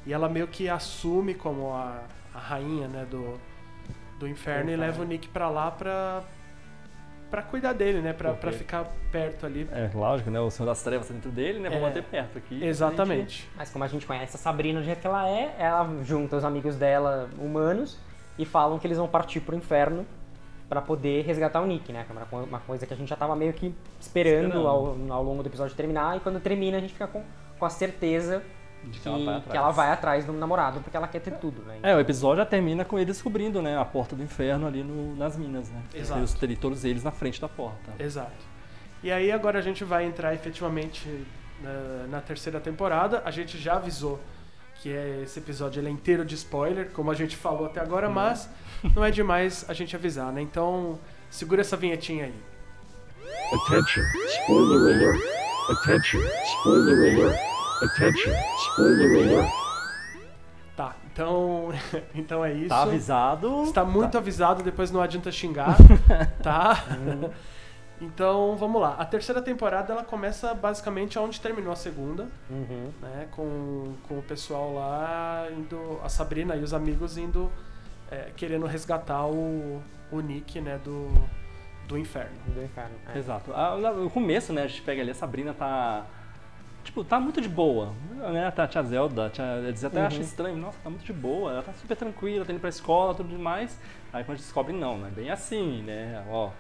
[0.06, 2.00] E ela meio que assume como a,
[2.35, 3.38] a rainha, né, do,
[4.22, 4.80] do inferno e inferno.
[4.92, 6.22] leva o Nick pra lá pra,
[7.30, 9.68] pra cuidar dele, né, pra, pra ficar perto ali.
[9.72, 10.38] É, lógico, né?
[10.40, 11.68] O Senhor das Trevas tá dentro dele, né?
[11.68, 11.87] Vamos É.
[11.88, 12.62] manter perto aqui.
[12.64, 13.48] Exatamente.
[13.56, 16.44] Mas como a gente conhece a Sabrina do jeito que ela é, ela junta os
[16.44, 17.98] amigos dela, humanos,
[18.38, 20.06] e falam que eles vão partir pro inferno
[20.68, 22.06] pra poder resgatar o Nick, né?
[22.08, 24.66] É uma co- uma coisa que a gente já tava meio que esperando, Esperando.
[24.68, 27.22] Ao, ao longo do episódio terminar, e quando termina a gente fica com,
[27.58, 28.42] com a certeza
[28.90, 29.51] que, que ela vai atrás.
[29.51, 31.79] que ela vai atrás do namorado, porque ela quer ter tudo, né?
[31.83, 33.79] É, o episódio já termina com ele descobrindo, né?
[33.79, 35.83] A porta do inferno ali no- nas minas, né?
[35.95, 36.21] Exato.
[36.21, 37.92] Eles terem todos eles na frente da porta.
[37.99, 38.31] Exato.
[39.03, 41.09] E aí agora a gente vai entrar efetivamente
[41.62, 43.23] na, na terceira temporada.
[43.25, 44.21] A gente já avisou
[44.81, 48.09] que é, esse episódio ele é inteiro de spoiler, como a gente falou até agora,
[48.11, 48.49] mas
[48.97, 50.40] não é demais a gente avisar, né?
[50.42, 50.99] Então
[51.31, 52.35] segura essa vinhetinha aí.
[53.53, 55.21] Attention, spoiler alert.
[55.71, 56.21] Attention,
[56.59, 57.51] spoiler alert.
[57.83, 58.33] Attention,
[58.71, 59.53] spoiler alert.
[60.77, 61.68] Tá, então,
[62.14, 62.68] então é isso.
[62.68, 63.62] Tá avisado.
[63.64, 65.77] Está muito avisado, depois não adianta xingar,
[66.42, 66.85] tá?
[68.01, 68.97] Então, vamos lá.
[68.99, 72.90] A terceira temporada ela começa basicamente onde terminou a segunda, Uhum.
[73.01, 73.29] né?
[73.31, 77.51] Com, com o pessoal lá indo, a Sabrina e os amigos indo
[78.11, 80.81] é, querendo resgatar o, o Nick, né?
[80.83, 81.12] Do,
[81.87, 82.37] do inferno.
[82.49, 82.95] Do inferno.
[83.14, 83.18] é.
[83.18, 83.53] Exato.
[83.55, 84.62] Ah, O começo, né?
[84.62, 86.05] A gente pega ali, a Sabrina tá.
[86.85, 87.92] Tipo, tá muito de boa,
[88.33, 88.51] né?
[88.51, 90.07] Tá a tia Zelda, a tia, eles até Uhum.
[90.07, 93.14] acham estranho, nossa, tá muito de boa, ela tá super tranquila, tá indo pra escola,
[93.14, 93.79] tudo demais.
[94.12, 96.25] Aí quando a gente descobre, não, não é bem assim, né?
[96.29, 96.51] Ó,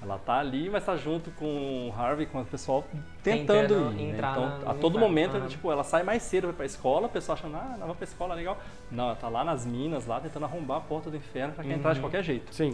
[0.00, 2.84] ela tá ali, mas tá junto com o Harvey, com o pessoal
[3.24, 4.06] tentando, Tentando ir.
[4.06, 4.10] né?
[4.12, 5.48] entrar Então, no a todo momento, aham.
[5.48, 8.04] tipo, ela sai mais cedo, vai pra escola, o pessoal achando, ah, não vai pra
[8.04, 8.56] escola, legal.
[8.90, 11.72] Não, ela tá lá nas minas, lá, tentando arrombar a porta do inferno pra quem
[11.72, 12.04] entrar de Uhum.
[12.04, 12.54] qualquer jeito.
[12.54, 12.70] Sim.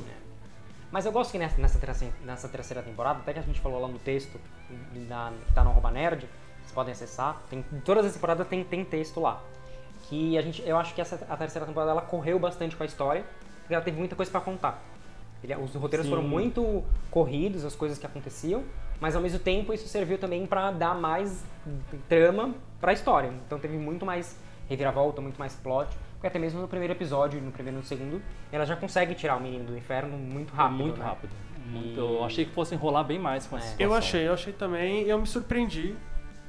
[0.91, 3.81] Mas eu gosto que nessa, nessa, terceira, nessa terceira temporada, até que a gente falou
[3.81, 4.39] lá no texto
[5.09, 6.29] na, que tá no Arroba Nerd,
[6.73, 9.41] vocês podem acessar, tem, todas as temporadas tem, tem texto lá.
[10.09, 12.87] Que a gente, eu acho que essa, a terceira temporada ela correu bastante com a
[12.87, 13.25] história,
[13.61, 14.83] porque ela teve muita coisa pra contar.
[15.45, 16.11] Ele- os roteiros Sim.
[16.11, 18.65] foram muito corridos, as coisas que aconteciam,
[19.01, 21.45] mas ao mesmo tempo isso serviu também pra dar mais
[22.09, 23.33] trama pra história.
[23.47, 24.37] Então teve muito mais
[24.69, 25.89] reviravolta, muito mais plot.
[26.15, 29.37] Porque até mesmo no primeiro episódio, no primeiro e no segundo, ela já consegue tirar
[29.37, 30.79] o menino do inferno muito rápido.
[30.79, 31.05] muito né?
[31.05, 31.31] rápido.
[31.67, 33.71] Muito- E- Eu achei que fosse enrolar bem mais com essa É.
[33.71, 33.93] situação.
[33.93, 35.97] Eu achei, eu achei também, eu me surpreendi.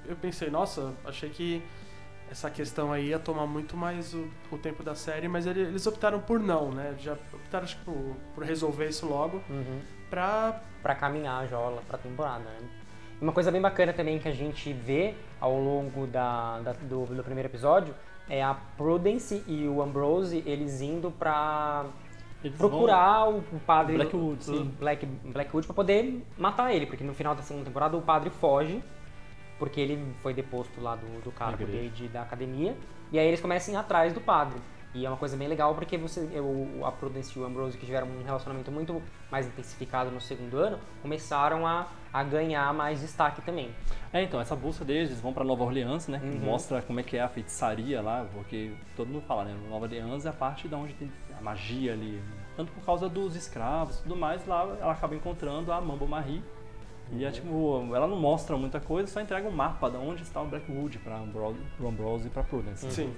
[0.07, 1.61] Eu pensei, nossa, achei que
[2.31, 5.85] essa questão aí ia tomar muito mais o, o tempo da série, mas ele- eles
[5.85, 6.95] optaram por não, né?
[6.99, 9.79] Já optaram acho que por, por resolver isso logo Uhum.
[10.09, 10.61] pra.
[10.81, 12.57] Pra caminhar a Jola pra temporada, né?
[13.21, 17.23] Uma coisa bem bacana também que a gente vê ao longo da, da- do, do
[17.23, 17.95] primeiro episódio
[18.29, 21.85] é a Prudence e o Ambrose, eles indo pra
[22.43, 24.73] Eles procurar o, o padre Blackwood, sim.
[24.77, 28.83] Black, Blackwood pra poder matar ele, porque no final da segunda temporada o padre foge,
[29.59, 32.75] porque ele foi deposto lá do, do cargo dele de- da academia,
[33.11, 34.59] e aí eles começam a ir atrás do padre.
[34.95, 37.83] E é uma coisa bem legal porque você, o, a Prudence e o Ambrose, que
[37.85, 43.41] tiveram um relacionamento muito mais intensificado no segundo ano, começaram a, a ganhar mais destaque
[43.41, 43.71] também.
[44.11, 46.19] É, então, essa busca deles, eles vão pra Nova Orleans, né?
[46.19, 46.45] que Uhum.
[46.45, 49.55] Mostra como é que é a feitiçaria lá, porque todo mundo fala, né?
[49.67, 52.21] Nova Orleans é a parte da onde tem a magia ali.
[52.55, 56.43] Tanto por causa dos escravos e tudo mais, lá ela acaba encontrando a Mambo Marie.
[57.15, 60.41] E é tipo, ela não mostra muita coisa, só entrega um mapa de onde está
[60.41, 62.89] o Blackwood pra Ambrose, e pra Prudence.
[62.91, 63.13] Sim.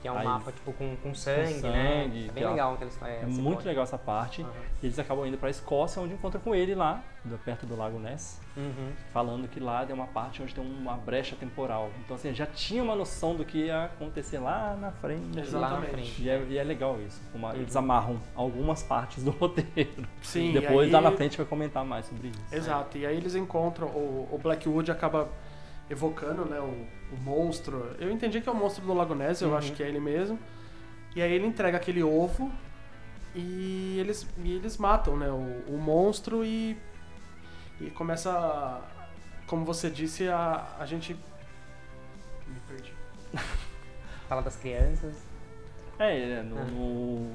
[0.00, 2.04] Que é um Aí- mapa tipo com, com sangue, sangue, né?
[2.04, 3.12] É que bem ela- legal aquela história.
[3.14, 4.42] É muito legal essa parte.
[4.42, 4.50] Aham.
[4.82, 7.98] E eles acabam indo pra Escócia, onde encontram com ele lá, do- perto do Lago
[7.98, 8.40] Ness.
[8.56, 8.90] Uhum.
[9.12, 11.90] falando que lá tem uma parte onde tem uma brecha temporal.
[12.04, 15.28] Então, assim, já tinha uma noção do que ia acontecer lá na frente.
[15.28, 15.90] Lá na Exatamente.
[15.92, 16.22] frente.
[16.22, 17.20] E é, e é legal isso.
[17.30, 17.52] como Uhum.
[17.54, 20.04] Eles amarram algumas partes do roteiro.
[20.22, 22.40] Sim, Depois, e lá aí- na frente, vai comentar mais sobre isso.
[22.52, 25.28] Exato, e aí eles encontram, o, o Blackwood acaba
[25.90, 27.94] evocando né, o, o monstro.
[27.98, 29.56] Eu entendi que é o monstro do Lago Ness, eu Uhum.
[29.56, 30.38] acho que é ele mesmo.
[31.16, 32.52] E aí ele entrega aquele ovo
[33.34, 36.76] e eles, e eles matam né, o, o monstro e,
[37.80, 38.80] e começa, a-
[39.46, 41.14] como você disse, a, a gente...
[42.46, 42.92] Me perdi.
[44.28, 45.16] Fala das crianças.
[45.98, 46.64] É, é, no, Ah.
[46.64, 47.30] no-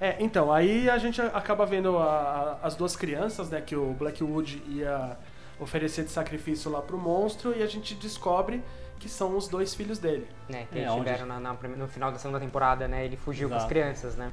[0.00, 3.92] É, então, aí a gente acaba vendo a- a- as duas crianças, né, que o
[3.94, 5.16] Blackwood ia
[5.58, 8.62] oferecer de sacrifício lá pro monstro, e a gente descobre
[8.98, 10.26] que são os dois filhos dele.
[10.48, 13.04] Né, que É, eles onde- tiveram na, na no final da segunda temporada, né?
[13.04, 13.72] Ele fugiu com as Exato.
[13.74, 14.32] crianças, né?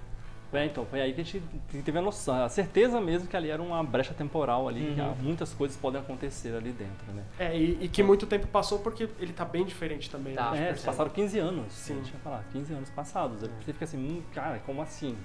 [0.54, 1.42] É, então, foi aí que a gente
[1.82, 5.12] teve a noção, a certeza mesmo que ali era uma brecha temporal ali, que Uhum.
[5.12, 7.24] ah, muitas coisas podem acontecer ali dentro, né?
[7.40, 10.36] É, e, e que muito tempo passou porque ele tá bem diferente também.
[10.36, 10.52] Tá.
[10.52, 10.72] né?
[10.72, 11.94] É, passaram 15 anos, Sim.
[11.94, 13.42] a gente ia falar, 15 anos passados.
[13.44, 15.16] Aí Você fica assim, hum, cara, como assim?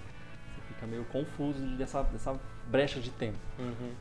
[0.54, 3.38] Você fica meio confuso dessa, dessa brecha de tempo.
[3.58, 3.92] Uhum.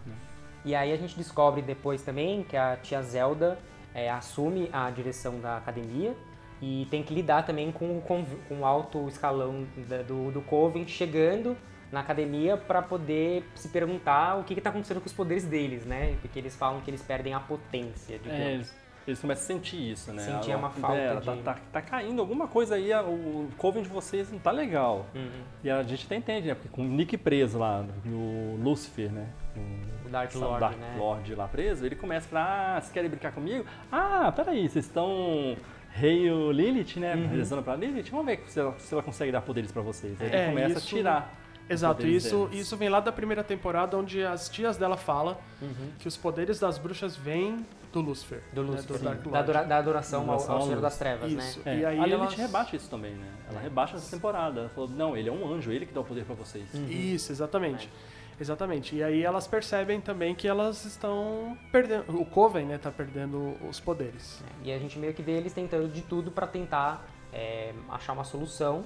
[0.66, 3.58] E aí a gente descobre depois também que a tia Zelda
[3.94, 6.14] é, assume a direção da academia
[6.62, 10.42] e tem que lidar também com, o conv- com o alto escalão da- do, do
[10.42, 11.56] Coven chegando
[11.92, 16.18] na academia para poder se perguntar o que está acontecendo com os poderes deles, né?
[16.22, 18.70] Porque eles falam que eles perdem a potência, digamos.
[18.72, 20.22] É, eles começam a sentir isso, né?
[20.24, 23.90] Sentir uma falta é, de- Tá, tá- tá caindo alguma coisa aí, o Coven de
[23.90, 25.06] vocês não tá legal.
[25.14, 25.30] Uhum.
[25.64, 26.56] E a gente até entende, né?
[26.56, 29.28] Porque com o Nick preso lá, no Lucifer, né?
[30.06, 30.96] O Dark essa Lord, Dark né?
[30.98, 33.66] Lord lá preso, ele começa a falar, ah, vocês querem brincar comigo?
[33.92, 35.56] Ah, peraí, vocês estão...
[35.98, 37.16] Rei o Lilith, né?
[37.16, 37.28] Uhum.
[37.30, 40.20] Rezando pra Lilith, vamos ver se ela, se ela consegue dar poderes pra vocês.
[40.20, 41.34] Aí ele É, começa isso- a tirar.
[41.70, 42.62] Exato, isso, deles.
[42.62, 45.92] isso vem lá da primeira temporada, onde as tias dela falam Uhum.
[45.98, 48.42] que os poderes das bruxas vêm do Lucifer.
[48.54, 51.32] Do né, Lucifer, do da, adora- da adoração ao, Adoração ao ao Senhor das Trevas,
[51.32, 51.62] Isso.
[51.66, 51.74] né?
[51.76, 53.28] É, E aí a Lilith elas- rebate isso também, né?
[53.50, 54.60] Ela rebaixa essa temporada.
[54.62, 56.66] Ela falou, não, ele é um anjo, ele que dá o poder pra vocês.
[56.90, 57.90] Isso, exatamente.
[58.40, 58.96] Exatamente.
[58.98, 62.20] E aí elas percebem também que elas estão perdendo.
[62.20, 64.44] O Coven, né, tá perdendo os poderes.
[64.62, 68.24] E a gente meio que vê eles tentando de tudo para tentar é, achar uma
[68.26, 68.84] solução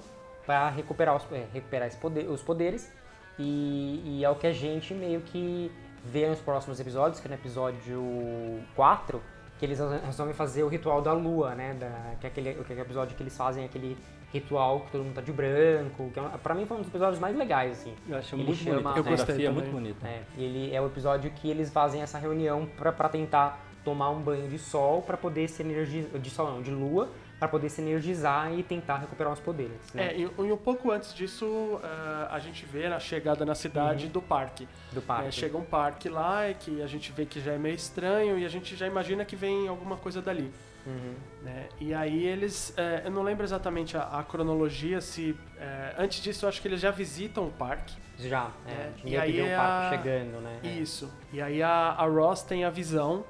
[0.50, 2.92] para recuperar, os, é, recuperar poder- os poderes.
[3.38, 5.72] E, e é o que a gente meio que
[6.04, 9.22] vê nos próximos episódios, que é no episódio 4,
[9.60, 11.76] que eles resolvem fazer o ritual da lua, né?
[11.80, 13.96] Da, que, é aquele, que é o episódio que eles fazem aquele
[14.34, 16.10] ritual que todo mundo tá de branco.
[16.12, 17.94] Que é, pra mim foi um dos episódios mais legais, assim.
[18.08, 18.98] Eu achei Ele muito chama- bonito.
[18.98, 20.08] Eu gostei é muito bonita.
[20.08, 24.20] É, ele é o episódio que eles fazem essa reunião pra pra tentar tomar um
[24.20, 26.20] banho de sol pra poder se energizar.
[26.20, 27.08] De sol não, de lua,
[27.40, 29.72] pra poder se energizar e tentar recuperar os poderes.
[29.94, 30.08] Né?
[30.12, 34.08] É, e, e um pouco antes disso, eh, a gente vê a chegada na cidade
[34.08, 34.12] Uhum.
[34.12, 34.68] do parque.
[34.92, 35.28] do parque.
[35.30, 38.46] É, chega um parque lá que a gente vê que já é meio estranho e
[38.46, 40.52] a gente já imagina que vem alguma coisa dali.
[40.86, 41.14] Uhum.
[41.44, 41.68] né?
[41.80, 46.46] E aí eles, é, eu não lembro exatamente a, a cronologia, se é, antes disso
[46.46, 47.96] eu acho que eles já visitam o parque.
[48.18, 48.72] Já, é.
[48.72, 50.60] É, e aí vê o parque a- chegando, né?
[50.64, 50.68] É.
[50.68, 51.14] Isso.
[51.32, 53.24] E aí a, a Ross tem a visão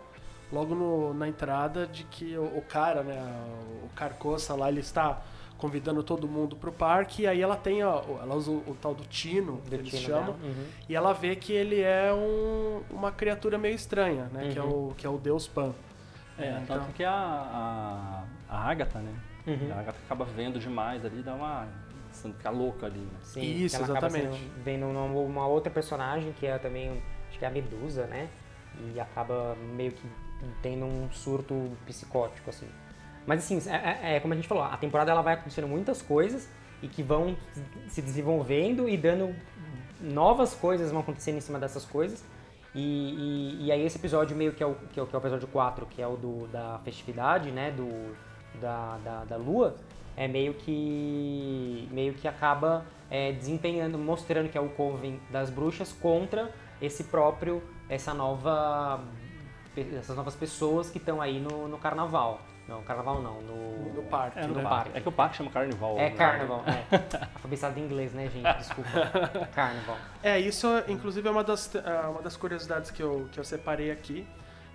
[0.51, 3.21] logo no- na entrada de que o, o cara, né,
[3.83, 5.21] o, Carcoça lá, ele está
[5.57, 7.87] convidando todo mundo pro parque e aí ela tem a,
[8.21, 10.35] ela usa o, o tal do Tino, que Do eles tino chamam.
[10.41, 10.65] Uhum.
[10.87, 14.89] e ela vê que ele é um- uma criatura meio estranha, né, que, é Uhum.
[14.89, 15.73] o, que é o deus Pan.
[16.37, 19.13] É, É, tanto então- que a, a, a Agatha, né?
[19.45, 19.71] Uhum.
[19.77, 21.67] A gata acaba vendo demais ali, dá uma.
[22.11, 23.19] Você fica louca ali, né?
[23.21, 24.39] Sim, Isso, ela acaba exatamente.
[24.39, 28.29] sendo- vendo uma, uma outra personagem que é também, acho que é a Medusa, né?
[28.95, 30.07] E acaba meio que
[30.61, 32.67] tendo um surto psicótico, assim.
[33.25, 36.01] Mas assim, é, é- é como a gente falou, a temporada ela vai acontecendo muitas
[36.01, 36.49] coisas
[36.81, 37.35] e que vão
[37.87, 39.35] se desenvolvendo e dando
[40.01, 42.23] novas coisas vão acontecendo em cima dessas coisas.
[42.73, 42.79] E,
[43.61, 45.21] e- e aí esse episódio meio que é o, que é o, que é o
[45.21, 47.71] episódio 4, que é o do, da festividade, né?
[47.71, 48.15] Do,
[48.59, 49.75] da, da, da lua,
[50.15, 55.91] é meio que meio que acaba é, desempenhando, mostrando que é o Coven das bruxas
[55.91, 59.01] contra esse próprio, essa nova
[59.77, 62.41] essas novas pessoas que estão aí no, no carnaval.
[62.67, 64.61] Não, carnaval não, no, No parque, É, no né?
[64.63, 64.91] parque.
[64.97, 65.97] É que o parque chama Carnival.
[65.97, 66.15] É né?
[66.15, 66.95] carnaval, é.
[67.33, 68.57] Alfabetizado em inglês, né, gente?
[68.57, 68.89] Desculpa.
[69.55, 69.97] Carnaval.
[70.21, 73.89] É, isso inclusive é uma das, é uma das curiosidades que eu, que eu separei
[73.89, 74.27] aqui.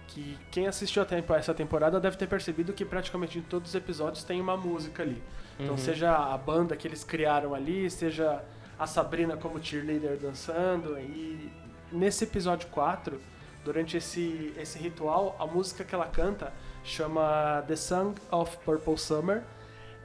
[0.08, 3.74] Que quem assistiu a tempo- essa temporada deve ter percebido que praticamente em todos os
[3.74, 5.22] episódios tem uma música ali.
[5.58, 5.78] Então, Uhum.
[5.78, 8.42] seja a banda que eles criaram ali, seja
[8.78, 10.98] a Sabrina como cheerleader dançando.
[10.98, 11.48] E
[11.92, 13.20] nesse episódio 4,
[13.64, 19.42] durante esse, esse ritual, a música que ela canta chama The Song of Purple Summer.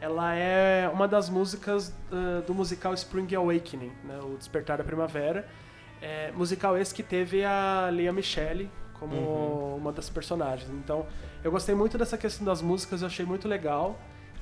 [0.02, 5.46] Ela é uma das músicas uh, do musical Spring Awakening, né, o Despertar da Primavera.
[6.02, 9.76] É, musical esse que teve a Leah Michele como Uhum.
[9.78, 10.70] uma das personagens.
[10.72, 11.06] Então,
[11.44, 13.98] eu gostei muito dessa questão das músicas, eu achei muito legal.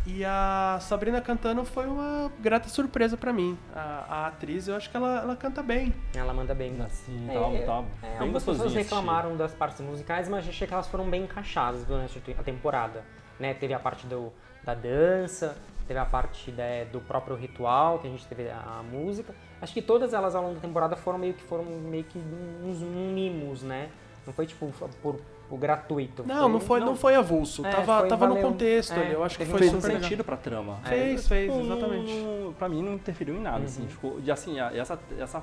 [0.09, 3.57] E a Sabrina cantando foi uma grata surpresa pra mim.
[3.75, 5.93] A, a atriz, eu acho que ela, ela canta bem.
[6.15, 6.81] Ela manda bem.
[6.81, 10.73] Assim, tava, é, tava é, bem algumas pessoas reclamaram das partes musicais, mas achei que
[10.73, 13.03] elas foram bem encaixadas durante a temporada.
[13.37, 13.53] Né?
[13.53, 14.31] Teve a parte do,
[14.63, 18.83] da dança, teve a parte né, do próprio ritual, que a gente teve a, a
[18.83, 19.35] música.
[19.61, 22.17] Acho que todas elas ao longo da temporada foram meio que foram meio que
[22.63, 23.89] uns mimos, né?
[24.25, 26.23] Não foi tipo por, por gratuito.
[26.25, 27.65] Não, não foi, não foi avulso.
[27.65, 28.49] É, tava foi- tava no valeu.
[28.51, 29.13] contexto É, ali.
[29.13, 30.77] Eu acho que foi sentido pra trama.
[30.83, 32.13] Fez, É, fez, exatamente.
[32.13, 33.87] não- pra mim não interferiu em nada, assim.
[33.87, 35.41] Ficou, e assim, a- essa, essa,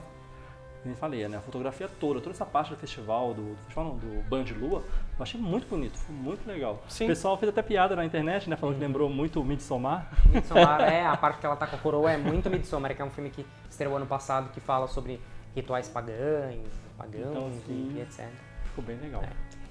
[0.83, 3.85] como eu falei, né, a fotografia toda, toda essa parte do festival, do, do festival
[3.87, 4.83] não, do Band Lua,
[5.17, 6.83] eu achei muito bonito, foi muito legal.
[6.89, 7.05] Sim.
[7.05, 10.07] O pessoal fez até piada na internet, né, falando que lembrou muito o Midsommar.
[10.27, 13.05] Midsommar é, a parte que ela tá com a coroa é muito Midsommar, que é
[13.07, 15.19] um filme que estreou ano passado, que fala sobre
[15.57, 18.27] rituais pagãos, pagãos Então, e, e etc.
[18.65, 19.23] Ficou bem legal.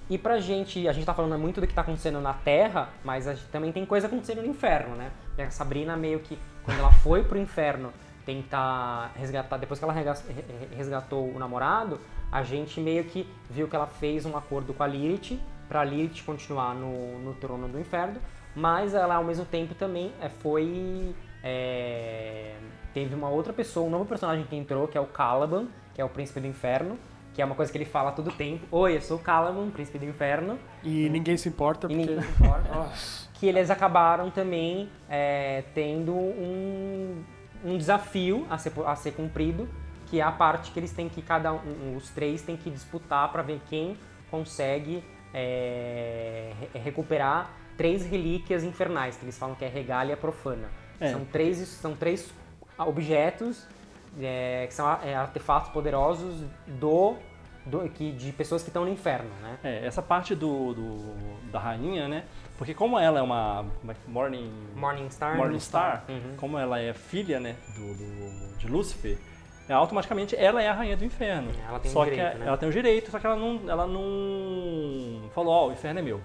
[0.08, 3.26] E pra gente, a gente tá falando muito do que tá acontecendo na Terra, mas
[3.26, 5.10] a gente também tem coisa acontecendo no inferno, né?
[5.26, 7.90] Porque a Sabrina meio que, quando ela foi pro inferno
[8.26, 9.94] tentar resgatar, depois que ela
[10.76, 14.86] resgatou o namorado, a gente meio que viu que ela fez um acordo com a
[14.86, 18.20] Lilith, pra Lilith continuar no, no trono do inferno,
[18.54, 21.14] mas ela ao mesmo tempo também é, foi...
[21.42, 22.54] é,
[22.92, 26.04] teve uma outra pessoa, um novo personagem que entrou, que é o Caliban, que é
[26.04, 26.98] o príncipe do inferno,
[27.34, 28.64] que é uma coisa que ele fala todo tempo.
[28.70, 30.58] Oi, eu sou o Caliban, príncipe do inferno.
[30.82, 31.96] E ninguém se importa, E porque.
[32.12, 32.68] ninguém se importa.
[32.72, 33.28] Nossa.
[33.34, 37.22] Que eles acabaram também é, tendo um,
[37.64, 39.68] um desafio a ser, a ser cumprido,
[40.06, 43.30] que é a parte que eles têm que, cada um, os três têm que disputar
[43.32, 43.96] para ver quem
[44.30, 45.02] consegue
[45.34, 50.68] é, re- recuperar três relíquias infernais, que eles falam que é regália profana.
[51.00, 51.10] É.
[51.10, 52.32] São, três, são três
[52.78, 53.66] objetos
[54.20, 57.16] é, que são é, artefatos poderosos do,
[57.66, 59.58] do que, de pessoas que estão no inferno, né?
[59.64, 62.24] É, essa parte do, do- da rainha, né,
[62.58, 64.52] porque como ela é uma é Morning...
[64.74, 65.36] Morning Star.
[65.36, 66.36] Morningstar, Uhum.
[66.36, 69.18] como ela é filha, né, do, do- de Lúcifer,
[69.68, 71.50] é, automaticamente ela é a rainha do inferno.
[71.68, 72.46] Ela tem o só direito, que né?
[72.46, 76.02] ela tem o direito, só que ela não, ela não falou, ó, o inferno é
[76.02, 76.20] meu.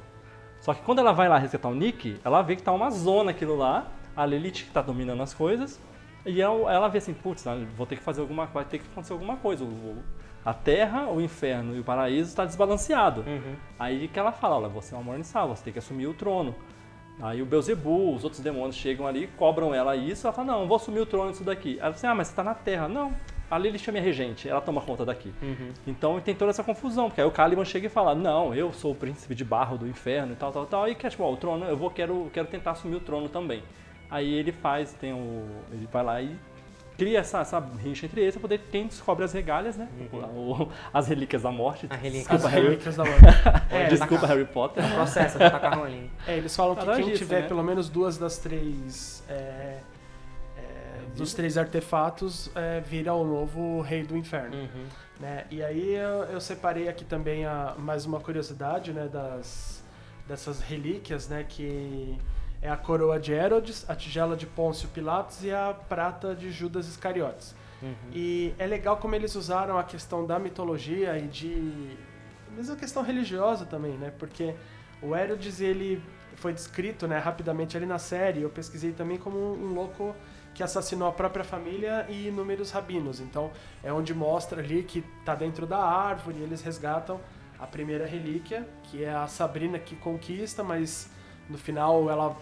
[0.62, 3.32] Só que quando ela vai lá resgatar o Nick, ela vê que tá uma zona
[3.32, 5.80] aquilo lá, a Lilith que tá dominando as coisas,
[6.25, 8.86] e ela, ela vê assim, putz, né, vou ter que fazer alguma vai ter que
[8.91, 9.63] acontecer alguma coisa.
[9.63, 9.97] O-
[10.45, 13.21] a terra, o inferno e o paraíso está desbalanceado.
[13.27, 13.55] Uhum.
[13.77, 16.55] Aí que ela fala, olha, você é uma Morningstar, você tem que assumir o trono.
[17.21, 20.67] Aí o Beelzebub, os outros demônios chegam ali, cobram ela isso, ela fala, não, eu
[20.67, 21.73] vou assumir o trono disso daqui.
[21.73, 22.88] Ela fala assim, ah, mas você tá na Terra.
[22.88, 23.12] Não,
[23.51, 25.34] a Lilith é minha regente, ela toma conta daqui.
[25.41, 25.71] Uhum.
[25.86, 28.93] Então tem toda essa confusão, porque aí o Caliban chega e fala, não, eu sou
[28.93, 31.36] o príncipe de barro do inferno e tal, tal, tal, e quer, tipo, ó, o
[31.36, 33.62] trono, eu vou, quero, quero tentar assumir o trono também.
[34.10, 35.45] Aí ele faz, tem o.
[35.72, 36.36] ele vai lá e
[36.98, 39.88] cria essa, essa rixa entre eles pra poder quem descobre as regálias, né?
[40.12, 41.88] O- as relíquias da morte.
[41.89, 43.24] A relíquia Desculpa, As Harry, relíquias da morte.
[43.72, 44.93] É, desculpa, tá- Harry Potter.
[44.95, 46.12] Processo do Taca Rowling.
[46.28, 47.48] É, eles falam que quem disso, tiver né?
[47.48, 49.24] pelo menos duas das três.
[49.30, 49.78] é,
[50.58, 54.58] é, dos três artefatos é, vira o novo rei do inferno.
[54.58, 54.86] Uhum.
[55.22, 55.45] né?
[55.50, 59.82] E aí eu, eu separei aqui também a, mais uma curiosidade né, das,
[60.28, 61.45] dessas relíquias, né?
[61.48, 62.17] Que
[62.62, 66.88] é a coroa de Herodes, a tigela de Pôncio Pilatos e a prata de Judas
[66.88, 67.56] Iscariotes.
[67.82, 67.93] Uhum.
[68.12, 71.98] E é legal como eles usaram a questão da mitologia e de.
[72.52, 74.12] mesmo a questão religiosa também, né?
[74.19, 74.54] Porque
[75.02, 76.04] o Herodes, ele
[76.36, 80.15] foi descrito né, rapidamente ali na série, eu pesquisei também como um louco
[80.54, 83.19] que assassinou a própria família e inúmeros rabinos.
[83.19, 83.52] Então
[83.84, 87.19] é onde mostra ali que tá dentro da árvore eles resgatam
[87.58, 91.10] a primeira relíquia, que é a Sabrina que conquista, mas
[91.50, 92.36] no final ela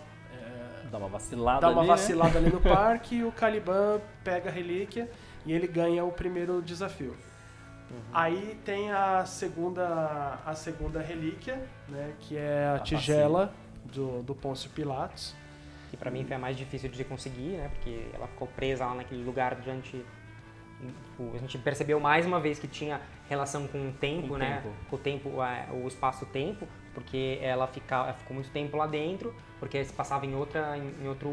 [0.92, 1.96] Dá uma vacilada dá uma ali, né?
[1.96, 5.10] vacilada ali no parque e o Caliban pega a relíquia
[5.46, 7.16] e ele ganha o primeiro desafio.
[7.90, 7.98] Uhum.
[8.14, 13.54] Aí tem a segunda, a segunda relíquia, né, que é a, A tigela
[13.86, 15.34] do, do Pôncio Pilatos.
[15.90, 17.70] Que pra mim foi a mais difícil de conseguir, né?
[17.70, 19.92] Porque ela ficou presa lá naquele lugar durante.
[20.82, 24.38] tipo, A gente percebeu mais uma vez que tinha relação com o tempo, Com o
[24.38, 24.58] né?
[24.58, 24.76] tempo.
[24.90, 29.32] Com o tempo, é, o espaço-tempo, porque ela, fica, ela ficou muito tempo lá dentro,
[29.60, 31.30] porque se passava em outra, em, em outro,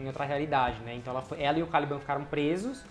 [0.00, 0.94] em outra realidade, né?
[0.94, 2.84] Então ela, foi, ela e o Caliban ficaram presos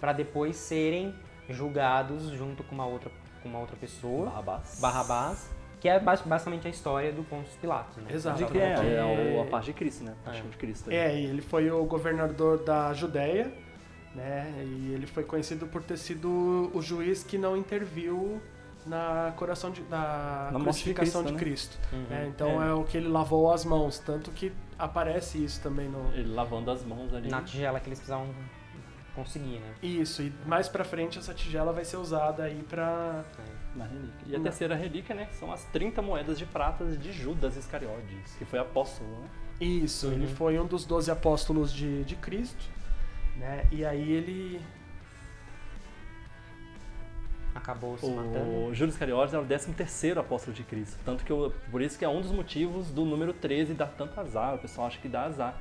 [0.00, 1.14] para depois serem
[1.50, 3.10] julgados junto com uma outra,
[3.42, 4.78] com uma outra pessoa, Barrabás.
[4.80, 8.08] Barrabás, que é bas- basicamente a história do Pôncio Pilatos, né?
[8.10, 8.38] Exato.
[8.38, 10.14] De que é, é o- a parte de Cristo, né?
[10.22, 10.48] A paixão É.
[10.50, 10.90] de Cristo.
[10.90, 13.52] É, e ele foi o governador da Judéia,
[14.14, 14.54] né?
[14.64, 18.40] E ele foi conhecido por ter sido o juiz que não interviu
[18.86, 21.38] na coração de, na, Na morte de crucificação Cristo, de né?
[21.38, 21.78] Cristo.
[21.92, 22.02] Uhum.
[22.10, 22.26] né?
[22.28, 22.68] Então é.
[22.68, 22.72] É.
[22.72, 26.84] o que ele lavou as mãos, tanto que aparece isso também no Ele lavando as
[26.84, 27.28] mãos ali.
[27.30, 28.28] Na tigela que eles precisavam
[29.14, 29.74] conseguir, né?
[29.82, 30.22] isso.
[30.22, 33.22] E mais pra frente essa tigela vai ser usada aí pra
[33.76, 34.24] Na relíquia.
[34.26, 35.28] E a Na- terceira relíquia, né?
[35.32, 39.28] São as 30 moedas de prata de Judas Iscariotes, que foi apóstolo, né?
[39.60, 40.34] Isso, ele Uhum.
[40.34, 42.64] foi um dos doze apóstolos de, de Cristo,
[43.36, 43.66] né?
[43.70, 44.60] E aí ele
[47.54, 48.66] Acabou se matando.
[48.66, 50.98] O Judas Iscariotes era o 13º apóstolo de Cristo.
[51.04, 54.18] Tanto que eu, por isso que é um dos motivos do número 13 dar tanto
[54.20, 54.54] azar.
[54.54, 55.54] O pessoal acha que dá azar.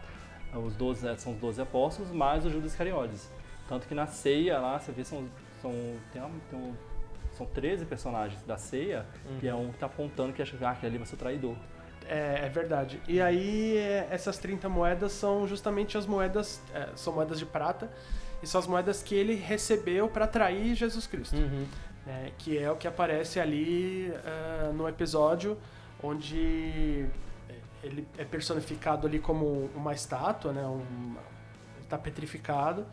[0.56, 3.30] Os 12, eh, são os 12 apóstolos mais o Judas Iscariotes.
[3.68, 5.24] Tanto que na ceia lá, você vê, são,
[5.62, 5.72] são,
[6.12, 6.74] tem um- tem um-
[7.32, 9.06] são 13 personagens da ceia,
[9.42, 11.18] e é um que tá apontando que acha que ah, aquele ali vai ser o
[11.18, 11.56] traidor.
[12.08, 13.02] É, é verdade.
[13.08, 17.90] E aí, é, essas 30 moedas são justamente as moedas, é, são moedas de prata,
[18.44, 21.36] e são as moedas que ele recebeu para trair Jesus Cristo.
[21.36, 21.66] Uhum.
[22.06, 25.58] né, que é o que aparece ali é, no episódio
[26.04, 27.06] onde
[27.82, 31.16] ele é personificado ali como uma estátua, né, um,
[31.78, 32.86] ele tá petrificado.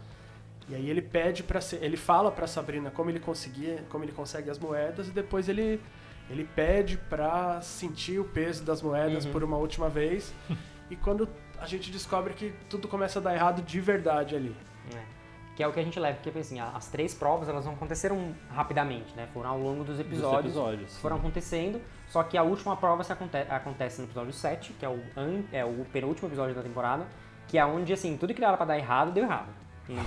[0.69, 4.49] E aí ele pede para ele fala para Sabrina como ele conseguia, como ele consegue
[4.49, 5.81] as moedas e depois ele
[6.29, 9.33] ele pede para sentir o peso das moedas Uhum.
[9.33, 10.33] por uma última vez.
[10.89, 14.55] e quando a gente descobre que tudo começa a dar errado de verdade ali.
[14.95, 15.20] É.
[15.57, 18.35] Que é o que a gente leva, porque assim, as três provas elas não aconteceram
[18.51, 19.29] rapidamente, né?
[19.35, 21.21] Foram ao longo dos episódios, episódios, foram sim.
[21.23, 24.99] acontecendo, só que a última prova se aconte- acontece no episódio 7, que é o,
[25.53, 27.07] é o penúltimo episódio da temporada,
[27.47, 29.49] que é onde, assim, tudo que era pra dar errado, deu errado.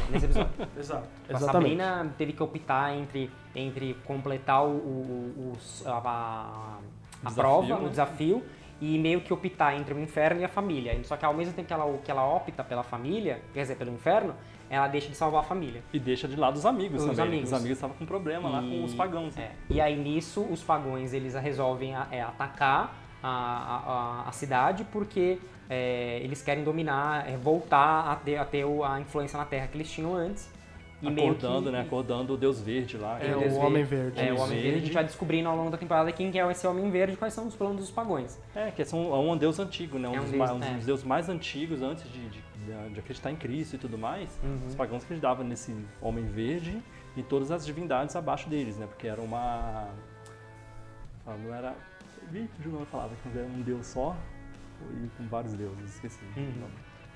[0.10, 0.50] Nesse episódio.
[0.80, 1.08] Exato.
[1.30, 5.52] A Sabrina teve que optar entre, entre completar o, o-
[5.86, 6.78] o- a, a-
[7.26, 7.86] a Desafio, prova, né?
[7.86, 8.44] o desafio,
[8.82, 10.98] e meio que optar entre o inferno e a família.
[11.04, 13.92] Só que ao mesmo tempo que ela, que ela opta pela família, quer dizer, pelo
[13.92, 14.34] inferno,
[14.74, 15.82] ela deixa de salvar a família.
[15.94, 17.26] E deixa de lado os amigos Os também.
[17.26, 17.50] amigos.
[17.50, 19.36] Os amigos estavam com problema lá com E- os pagãos.
[19.36, 19.52] né?
[19.70, 19.74] é.
[19.74, 25.40] E aí nisso os pagões eles resolvem a- é, atacar a, a- a- cidade porque
[25.70, 29.78] é, eles querem dominar, é, voltar a ter, a ter a influência na Terra que
[29.78, 30.52] eles tinham antes.
[31.02, 31.82] E meio que, Acordando, né?
[31.82, 33.18] Acordando o Deus Verde lá.
[33.22, 34.16] É, Meu o Deus Homem Verde.
[34.16, 34.30] Verde.
[34.30, 34.78] É, o Homem Verde.
[34.78, 37.18] A gente vai descobrindo ao longo da temporada quem que é esse Homem Verde e
[37.18, 38.40] quais são os planos dos pagões.
[38.56, 40.08] É, que são, é um deus antigo, né?
[40.08, 40.74] Um, É um dos, deus, um é.
[40.76, 42.42] dos deuses mais antigos antes de, de,
[42.94, 44.40] de acreditar em Cristo e tudo mais.
[44.44, 44.68] Uhum.
[44.68, 46.82] Os pagãos acreditavam nesse homem verde
[47.16, 48.88] e todas as divindades abaixo deles, né?
[48.88, 49.90] Porque era uma.
[51.26, 51.76] Não era.
[52.34, 54.16] Ih, o da palavra, que era um deus só
[55.04, 56.24] e com vários deuses, esqueci.
[56.36, 56.46] o Uhum.
[56.62, 56.74] nome.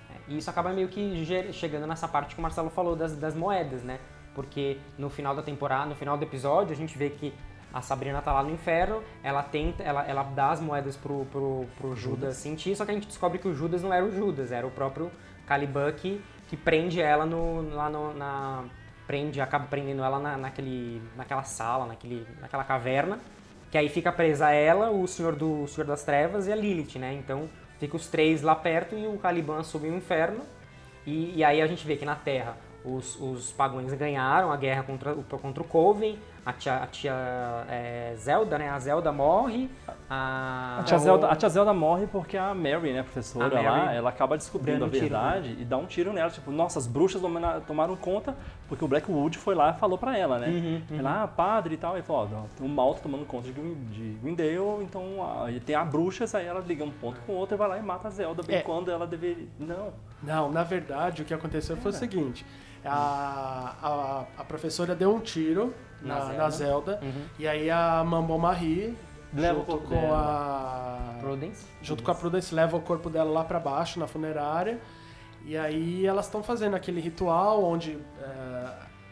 [0.10, 3.36] É, E isso acaba meio que chegando nessa parte que o Marcelo falou das, das
[3.36, 4.00] moedas, né?
[4.36, 7.34] Porque no final da temporada, no final do episódio, a gente vê que
[7.74, 11.66] a Sabrina tá lá no inferno, ela tenta, ela, ela dá as moedas pro, pro,
[11.78, 14.52] pro Judas sentir, só que a gente descobre que o Judas não era o Judas,
[14.52, 15.12] era o próprio
[15.46, 18.64] Caliban que, que prende ela no, lá no, na...
[19.06, 23.20] prende, acaba prendendo ela na, naquele, naquela sala, naquele, naquela caverna,
[23.70, 26.98] que aí fica presa ela, o Senhor, do, o Senhor das Trevas e a Lilith,
[26.98, 27.14] né?
[27.14, 27.50] Então
[27.80, 30.40] fica os três lá perto e o Caliban sobe no inferno.
[31.06, 34.84] E, e aí a gente vê que na Terra os, os pagões ganharam a guerra
[34.84, 36.18] contra, o- contra o Coven,
[36.48, 37.14] a tia, a tia
[37.70, 38.70] é, Zelda, né?
[38.70, 39.70] A Zelda morre,
[40.10, 40.78] a...
[40.80, 43.86] A tia, Zelda, a tia Zelda morre porque a Mary, né, a professora A Mary
[43.86, 46.30] lá, ela acaba descobrindo a um tiro, verdade e dá um tiro nela.
[46.32, 47.22] Tipo, nossa, as bruxas
[47.68, 48.34] tomaram conta
[48.70, 50.48] porque o Blackwood foi lá e falou pra ela, né?
[50.48, 51.96] Uhum, Ela, ah, padre e tal.
[51.96, 56.34] Ele falou, ó, não, o mal tomando conta de, de então aí tem a bruxas,
[56.34, 58.42] aí ela liga um ponto com o outro e vai lá e mata a Zelda,
[58.42, 58.62] bem É.
[58.62, 59.48] quando ela deveria...
[59.60, 59.92] Não.
[60.24, 61.98] Não, na verdade o que aconteceu foi o É.
[61.98, 62.46] seguinte:
[62.86, 66.38] a, a, a professora deu um tiro Na na, Zelda.
[66.38, 67.26] na Zelda, Uhum.
[67.40, 68.96] e aí a Mambo Marie
[69.34, 71.16] Leva o junto corpo com dela.
[71.18, 71.66] a Prudence.
[71.82, 74.80] junto com a Prudence leva o corpo dela lá pra baixo na funerária
[75.46, 78.70] e aí elas estão fazendo aquele ritual onde é,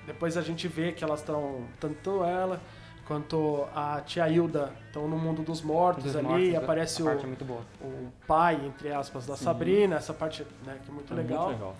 [0.08, 2.62] depois a gente vê que elas estão tanto ela
[3.08, 7.10] quanto a tia Hilda estão no mundo dos mortos Dos ali mortos, e aparece o,
[7.10, 7.62] é muito boa.
[7.82, 9.44] o pai entre aspas da Sim.
[9.44, 11.46] Sabrina essa parte né, que é muito É legal.
[11.48, 11.76] Muito legal.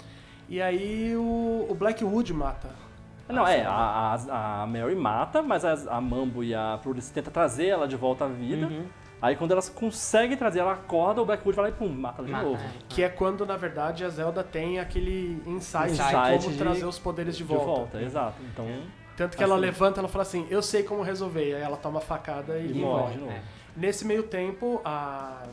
[0.50, 2.70] E aí o, o Blackwood mata
[3.28, 3.72] Não, a é, a,
[4.30, 7.96] a, a Mary mata, mas as- a, Mambo e a Prudence tentam trazer ela de
[7.96, 8.68] volta à vida.
[8.68, 8.86] Uhum.
[9.22, 12.28] Aí quando elas conseguem trazer, ela acorda, o Blackwood vai lá e pum, mata ela
[12.28, 12.62] de Mata, novo.
[12.64, 12.70] é.
[12.88, 16.86] que é quando na verdade a Zelda tem aquele insight, Insight de como de- trazer
[16.86, 17.66] os poderes de De volta.
[17.66, 18.36] volta, exato.
[18.54, 18.68] Então,
[19.18, 19.62] Tanto que ela Assim.
[19.62, 21.56] levanta, ela fala assim, eu sei como resolver.
[21.56, 23.14] Aí ela toma a facada e, E e morre morre.
[23.14, 23.32] de novo.
[23.32, 23.42] É.
[23.78, 25.44] Nesse meio tempo, a,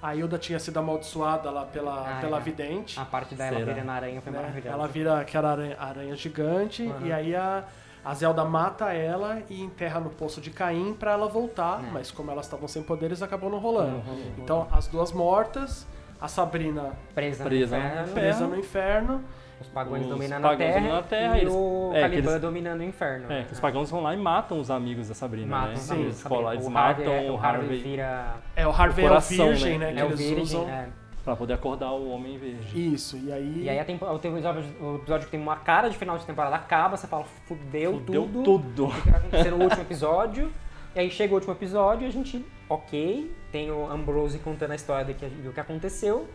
[0.00, 2.40] a Hilda tinha sido amaldiçoada lá pela, Ah, pela é.
[2.40, 2.98] vidente.
[3.00, 3.72] A parte dela Será?
[3.72, 4.38] virando aranha foi né?
[4.38, 4.74] maravilhosa.
[4.74, 7.06] Ela vira aquela aranha, aranha gigante Uhum.
[7.06, 7.64] e aí a,
[8.04, 11.82] a Zelda mata ela e enterra no poço de Caim pra ela voltar.
[11.84, 11.90] É.
[11.90, 13.92] Mas como elas estavam sem poderes, acabou não rolando.
[13.92, 14.22] Não rolou.
[14.38, 15.86] Então, as duas mortas,
[16.20, 19.24] a Sabrina presa, Presa no inferno, presa no inferno.
[19.62, 22.30] Os pagões Os dominando pagãos a terra, dominando a terra, e eles- o é, Caliban
[22.30, 23.32] eles- dominando o inferno.
[23.32, 25.74] é, que os pagãos vão lá e matam os amigos da Sabrina, Matam né?
[25.74, 25.92] os Sim.
[25.94, 26.52] amigos, Eles, Sabrina.
[26.54, 29.48] eles o Harvey, matam é- o o Harvey Harvey vira É, o Harvey coração, é
[29.48, 29.90] o virgem, né?
[29.92, 30.00] né?
[30.00, 30.68] É o eles virgem, usam.
[30.68, 30.88] é.
[31.24, 32.94] pra poder acordar o Homem Verde.
[32.94, 33.64] Isso, e aí...
[33.64, 36.24] E aí a tempo, o, episódio, o episódio que tem uma cara de final de
[36.24, 38.42] temporada acaba, você fala, fudeu, Deu tudo.
[38.42, 38.86] tudo.
[38.86, 40.50] O que vai acontecer no último episódio.
[40.96, 44.74] E aí chega o último episódio e a gente, ok, tem o Ambrose contando a
[44.74, 46.26] história do que, do que aconteceu.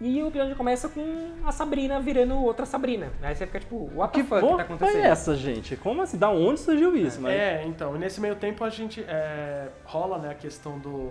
[0.00, 3.12] E o episódio começa com a Sabrina virando outra Sabrina.
[3.20, 4.96] Aí você fica tipo, what the Que fuck que tá acontecendo?
[5.04, 5.76] é essa, gente?
[5.76, 6.16] Como assim?
[6.16, 7.20] Da onde surgiu isso?
[7.20, 7.34] Mas...
[7.34, 11.10] É, então, nesse meio tempo a gente é, rola né, a questão do,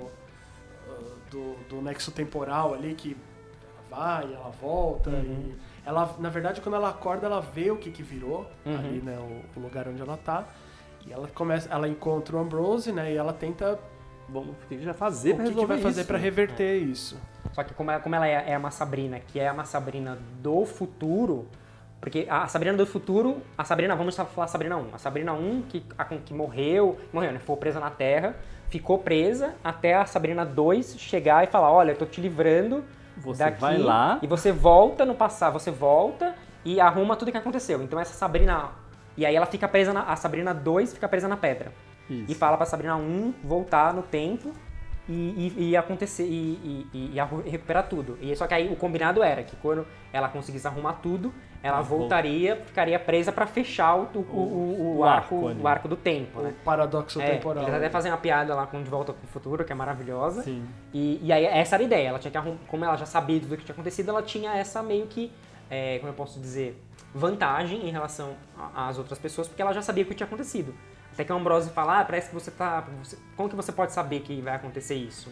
[1.30, 3.16] do, do nexo temporal ali, que
[3.92, 5.54] ela vai, ela volta, Uhum.
[5.54, 8.76] e ela, na verdade, quando ela acorda, ela vê o que que virou Uhum.
[8.76, 10.46] ali, né, o, o lugar onde ela tá,
[11.06, 13.80] e ela começa, ela encontra o Ambrose, né, e ela tenta
[14.32, 16.08] Vamos, o que que já fazer o pra que, que resolver vai fazer isso?
[16.08, 17.20] pra reverter isso.
[17.54, 20.66] Só que como ela, como ela é, é uma Sabrina, que é uma Sabrina do
[20.66, 21.48] futuro,
[22.00, 24.86] porque a Sabrina do futuro, a Sabrina, vamos falar Sabrina 1.
[24.94, 27.40] A Sabrina 1 que, a- que morreu, morreu, né?
[27.40, 28.36] Foi presa na Terra,
[28.70, 32.84] ficou presa até a Sabrina 2 chegar e falar, olha, eu tô te livrando
[33.18, 33.60] Você daqui.
[33.60, 34.20] vai lá.
[34.22, 37.82] E você volta no passado, você volta e arruma tudo que aconteceu.
[37.84, 38.70] Então essa Sabrina.
[39.18, 40.04] E aí ela fica presa na.
[40.04, 41.74] A Sabrina 2 fica presa na pedra.
[42.10, 42.32] Isso.
[42.32, 44.54] E fala pra Sabrina 1 voltar no tempo
[45.10, 48.18] e, e, e acontecer e, e, e recuperar tudo.
[48.22, 51.82] E só que aí o combinado era que quando ela conseguisse arrumar tudo, ela Ela
[51.84, 55.98] voltaria, ficaria presa pra fechar o, o, o, o, o arco, arco o arco do
[55.98, 56.54] tempo, né?
[56.62, 57.64] O paradoxo É, temporal.
[57.64, 60.44] eles até fazem uma piada lá com De Volta pro Futuro, que é maravilhosa.
[60.44, 60.64] Sim.
[60.94, 62.56] E, e aí essa era a ideia, ela tinha que arrum...
[62.68, 65.32] como ela já sabia tudo o que tinha acontecido, ela tinha essa meio que,
[65.70, 66.82] é, como eu posso dizer,
[67.14, 68.36] vantagem em relação
[68.74, 70.74] às outras pessoas, porque ela já sabia o que tinha acontecido.
[71.20, 72.80] Até que o Ambrose fala, ah, parece que você tá...
[73.04, 75.30] você- Como que você pode saber que vai acontecer isso?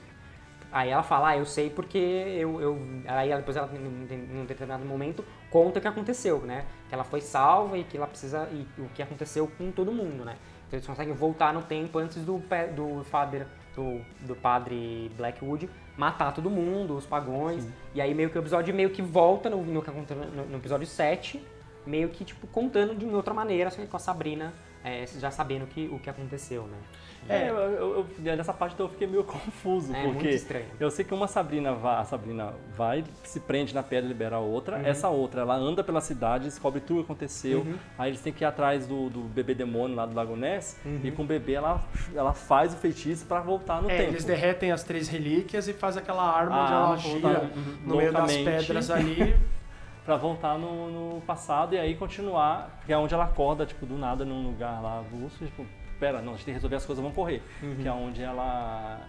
[0.69, 2.59] Aí ela fala, ah, eu sei porque eu...
[2.59, 2.77] eu...
[3.07, 6.65] Aí ela, depois ela, em um determinado momento, conta o que aconteceu, né?
[6.89, 8.49] Que ela foi salva e que ela precisa...
[8.51, 10.35] E o que aconteceu com todo mundo, né?
[10.67, 12.43] Então eles conseguem voltar no tempo antes do,
[12.75, 17.65] do father, do, do padre Blackwood matar todo mundo, os pagões.
[17.95, 21.41] E aí meio que o episódio meio que volta no, no, no, no episódio 7,
[21.85, 24.53] meio que tipo contando de outra maneira, só que com a Sabrina
[24.83, 26.77] é, já sabendo o que, o que aconteceu, né?
[27.29, 30.65] É, eu, eu, eu- nessa parte eu fiquei meio confuso, É muito porque estranho.
[30.79, 34.37] eu sei que uma Sabrina vai, a Sabrina vai, se prende na pedra e libera
[34.37, 34.77] a outra.
[34.77, 34.85] Uhum.
[34.85, 37.59] Essa outra, ela anda pela cidade, descobre tudo o que aconteceu.
[37.61, 37.75] Uhum.
[37.97, 40.79] Aí eles têm que ir atrás do, do bebê demônio lá do Lago Ness.
[40.85, 41.01] Uhum.
[41.03, 41.83] E com o bebê ela,
[42.15, 44.11] ela faz o feitiço pra voltar no É, tempo.
[44.11, 47.51] eles derretem as três relíquias e faz aquela arma onde Ah, ela vou gira
[47.83, 49.35] no meio das pedras ali.
[50.07, 53.97] Pra voltar no, no passado e aí continuar, que é onde ela acorda, tipo, do
[53.97, 55.65] nada num lugar lá avulso, tipo,
[55.99, 57.43] pera, não, a gente tem que resolver as coisas, vamos correr.
[57.61, 57.75] Uhum.
[57.75, 59.01] Que é onde ela.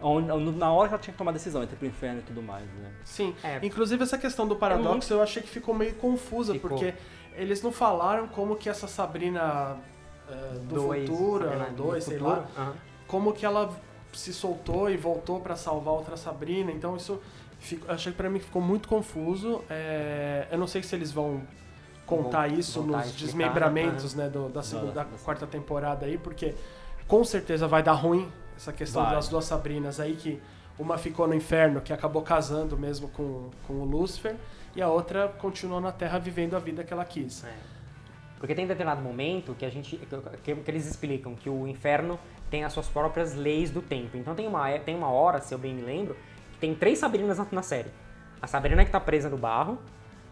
[0.00, 2.64] onde- na hora que ela tinha que tomar decisão entre pro inferno e tudo mais,
[2.64, 2.90] né?
[3.04, 3.34] Sim.
[3.44, 3.58] É.
[3.62, 6.70] Inclusive essa questão do paradoxo muito- eu achei que ficou meio confusa, Ficou.
[6.70, 6.94] porque
[7.36, 9.76] eles não falaram como que essa Sabrina
[10.30, 12.74] eh, do Dois, futuro, Sabrina do dois, sei futuro, lá, aham.
[13.06, 13.70] como que ela
[14.14, 16.70] se soltou e voltou pra salvar outra Sabrina.
[16.72, 17.20] Então isso
[17.58, 19.62] fico, achei que pra mim ficou muito confuso.
[19.68, 21.42] É, eu não sei se eles vão
[22.06, 26.16] contar Vão- isso a nos explicar, desmembramentos né, do- da, segunda, Da- quarta temporada aí,
[26.18, 26.54] porque
[27.06, 29.14] com certeza vai dar ruim essa questão Vai.
[29.14, 30.40] das duas Sabrinas aí, que
[30.78, 34.36] uma ficou no inferno, que acabou casando mesmo com, com o Lúcifer,
[34.76, 37.44] e a outra continuou na Terra vivendo a vida que ela quis.
[37.44, 37.52] É.
[38.38, 39.96] Porque tem determinado momento que a gente
[40.44, 44.16] que, que eles explicam que o inferno tem as suas próprias leis do tempo.
[44.16, 46.16] Então tem uma tem uma hora, se eu bem me lembro,
[46.60, 47.90] tem três Sabrinas na, série.
[48.40, 49.78] A Sabrina que tá presa no barro,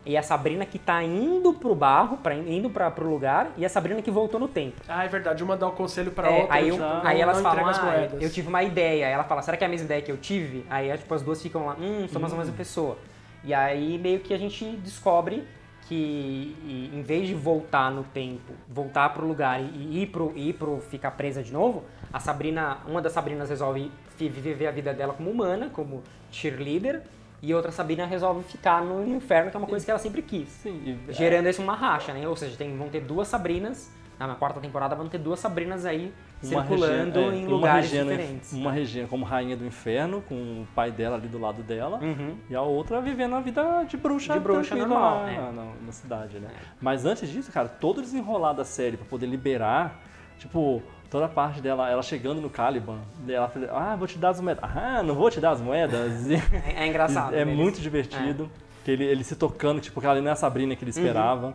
[0.05, 3.69] e a Sabrina que tá indo pro barro, pra, indo pra, pro lugar, e a
[3.69, 4.81] Sabrina que voltou no tempo.
[4.89, 5.43] Ah, é verdade.
[5.43, 6.55] Uma dá o conselho pra É, outra.
[6.55, 9.07] aí, eu- não- aí elas falam, ah, eu tive uma ideia.
[9.09, 10.65] Aí ela fala, será que é a mesma ideia que eu tive?
[10.71, 12.97] Aí tipo, as duas ficam lá, hum, somos a mesma pessoa.
[13.43, 15.45] E aí meio que a gente descobre
[15.89, 20.81] que em vez de voltar no tempo, voltar pro lugar e, ir pro, ir pro
[20.81, 25.31] ficar presa de novo, a Sabrina, uma das Sabrinas resolve viver a vida dela como
[25.31, 27.03] humana, como cheerleader,
[27.43, 30.49] e outra Sabrina resolve ficar no inferno, que é uma coisa que ela sempre quis.
[30.49, 32.27] Sim, e- Gerando isso uma racha, né?
[32.27, 36.11] Ou seja, tem, vão ter duas Sabrinas, na quarta temporada vão ter duas Sabrinas aí
[36.43, 38.53] uma circulando é, em uma lugares região- diferentes.
[38.55, 41.99] Uma região como rainha do inferno, com o pai dela ali do lado dela.
[42.03, 42.37] Uhum.
[42.49, 45.37] E a outra vivendo a vida de bruxa, De bruxa normal, lá é.
[45.37, 46.49] na, na- na cidade, né?
[46.81, 50.01] Mas antes disso, cara, todo desenrolar da série pra poder liberar,
[50.39, 52.99] tipo, toda a parte dela, ela chegando no Caliban,
[53.29, 54.65] ela fala, ah, vou te dar as moedas.
[54.65, 56.27] Ah, não vou te dar as moedas.
[56.31, 57.35] É, é engraçado.
[57.35, 58.51] é muito divertido.
[58.85, 60.97] Que ele, ele se tocando, tipo, que ela não é a Sabrina que ele Uhum.
[60.99, 61.55] esperava.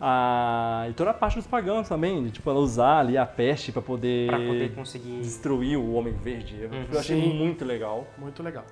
[0.00, 3.70] Ah, e toda a parte dos pagãos também, de, tipo, ela usar ali a peste
[3.70, 5.20] pra poder, Pra poder conseguir.
[5.20, 6.56] destruir o Homem Verde.
[6.58, 6.84] Eu, Uhum.
[6.90, 7.34] eu achei Sim.
[7.34, 8.06] muito legal.
[8.16, 8.64] Muito legal.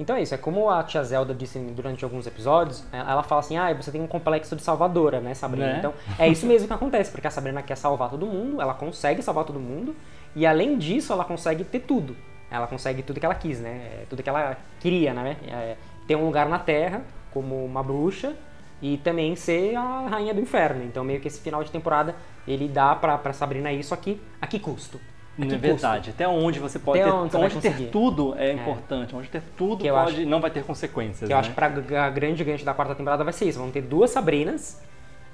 [0.00, 3.40] Então é isso, é como a tia Zelda disse durante alguns episódios, é, ela fala
[3.40, 5.66] assim, ah, você tem um complexo de salvadora, né, Sabrina?
[5.66, 5.78] Né?
[5.78, 9.20] Então, é isso mesmo que acontece, porque a Sabrina quer salvar todo mundo, ela consegue
[9.20, 9.94] salvar todo mundo,
[10.34, 12.16] e além disso, ela consegue ter tudo.
[12.50, 13.70] Ela consegue tudo que ela quis, né?
[13.70, 15.36] É, tudo que ela queria, né?
[15.46, 15.76] É,
[16.06, 18.34] ter um lugar na Terra, como uma bruxa,
[18.80, 20.82] e também ser a rainha do inferno.
[20.82, 22.16] Então, meio que esse final de temporada,
[22.48, 24.98] ele dá pra, pra Sabrina isso aqui, a que custo?
[25.42, 26.10] É verdade.
[26.10, 29.14] Até onde você pode Até ter, onde onde ter tudo é, importante.
[29.14, 31.26] Onde ter tudo Que pode, acho- não vai ter consequências.
[31.28, 31.40] Que eu né?
[31.40, 33.58] acho que a grande gancho da quarta temporada vai ser isso.
[33.58, 34.80] Vão ter duas Sabrinas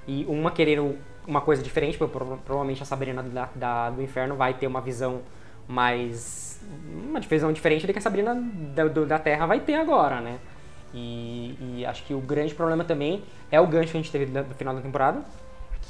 [0.07, 0.95] e uma querendo
[1.27, 4.79] uma coisa diferente, porque prova- provavelmente a Sabrina da, da- do inferno vai ter uma
[4.81, 5.19] visão
[5.67, 6.59] mais.
[7.09, 8.33] uma visão diferente do que a Sabrina
[8.75, 10.37] da, do- da Terra vai ter agora, né?
[10.93, 14.25] E, e acho que o grande problema também é o gancho que a gente teve
[14.25, 15.21] do final da temporada,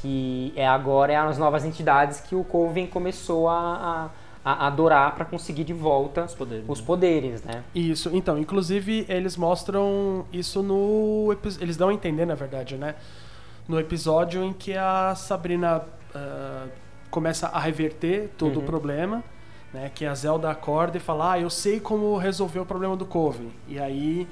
[0.01, 4.09] que é agora é as novas entidades que o Coven começou a,
[4.43, 6.85] a, a adorar para conseguir de volta Os poderes, os né?
[6.85, 7.63] poderes, né?
[7.73, 11.35] Isso, então, inclusive eles mostram isso no.
[11.59, 12.95] Eles dão a entender, na verdade, né?
[13.67, 15.81] No episódio em que a Sabrina
[16.15, 16.65] ah,
[17.09, 18.65] começa a reverter todo o Uhum.
[18.65, 19.23] problema,
[19.73, 19.91] né?
[19.93, 23.51] Que a Zelda acorda e fala: Ah, eu sei como resolver o problema do Coven.
[23.67, 24.27] E aí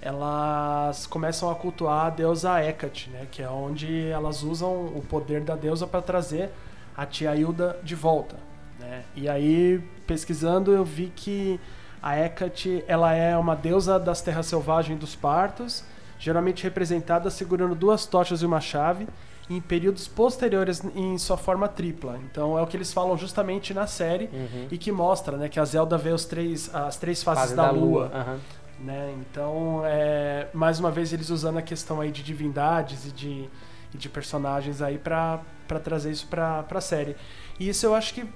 [0.00, 3.26] elas começam a cultuar a deusa Hecate, né?
[3.30, 6.50] Que é onde elas usam o poder da deusa para trazer
[6.96, 8.36] a tia Hilda de volta,
[8.78, 9.02] né?
[9.14, 11.60] E aí, pesquisando, eu vi que
[12.02, 15.84] a Hecate, ela é uma deusa das terras selvagens dos partos,
[16.18, 19.06] geralmente representada segurando duas tochas e uma chave,
[19.50, 22.18] em períodos posteriores em sua forma tripla.
[22.30, 24.66] Então é o que eles falam justamente na série Uhum.
[24.70, 28.10] e que mostra, né, que a Zelda vê os três, as três fases da, lua,
[28.14, 28.38] aham.
[28.80, 29.14] Né?
[29.20, 33.48] Então, é, mais uma vez eles usando a questão aí de divindades e de,
[33.94, 35.40] e de personagens aí pra
[35.82, 37.16] trazer isso pra, pra série.
[37.58, 38.26] E isso eu acho que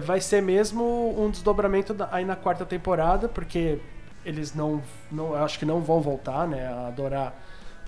[0.00, 3.78] vai ser mesmo um desdobramento aí na quarta temporada, porque
[4.24, 7.34] eles não, não eu acho que não vão voltar, né, a adorar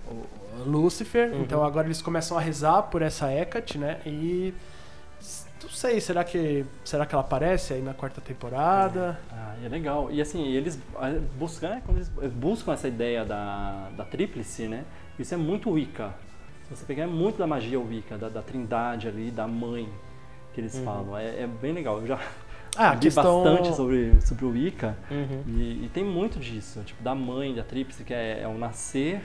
[0.07, 1.33] o Lúcifer.
[1.33, 1.43] Uhum.
[1.43, 4.01] Então agora eles começam a rezar por essa Hecate, né?
[4.05, 4.53] E
[5.65, 9.19] não sei, será que será que ela aparece aí na quarta temporada?
[9.33, 10.11] Ah, é legal.
[10.11, 10.79] E assim, eles
[11.39, 14.85] buscam, né, quando eles buscam essa ideia da, da tríplice, né?
[15.19, 16.15] Isso é muito Wicca.
[16.65, 19.89] Se você pegar, é muito da magia Wicca, da, da trindade ali, da mãe
[20.53, 21.17] que eles falam.
[21.17, 21.99] É, é bem legal.
[22.01, 22.21] Eu já
[22.77, 24.97] Ah, questão bastante sobre, sobre o Wicca.
[25.11, 25.43] Uhum.
[25.47, 29.23] E, e tem muito disso, tipo, da mãe, da tríplice, que é, é o nascer,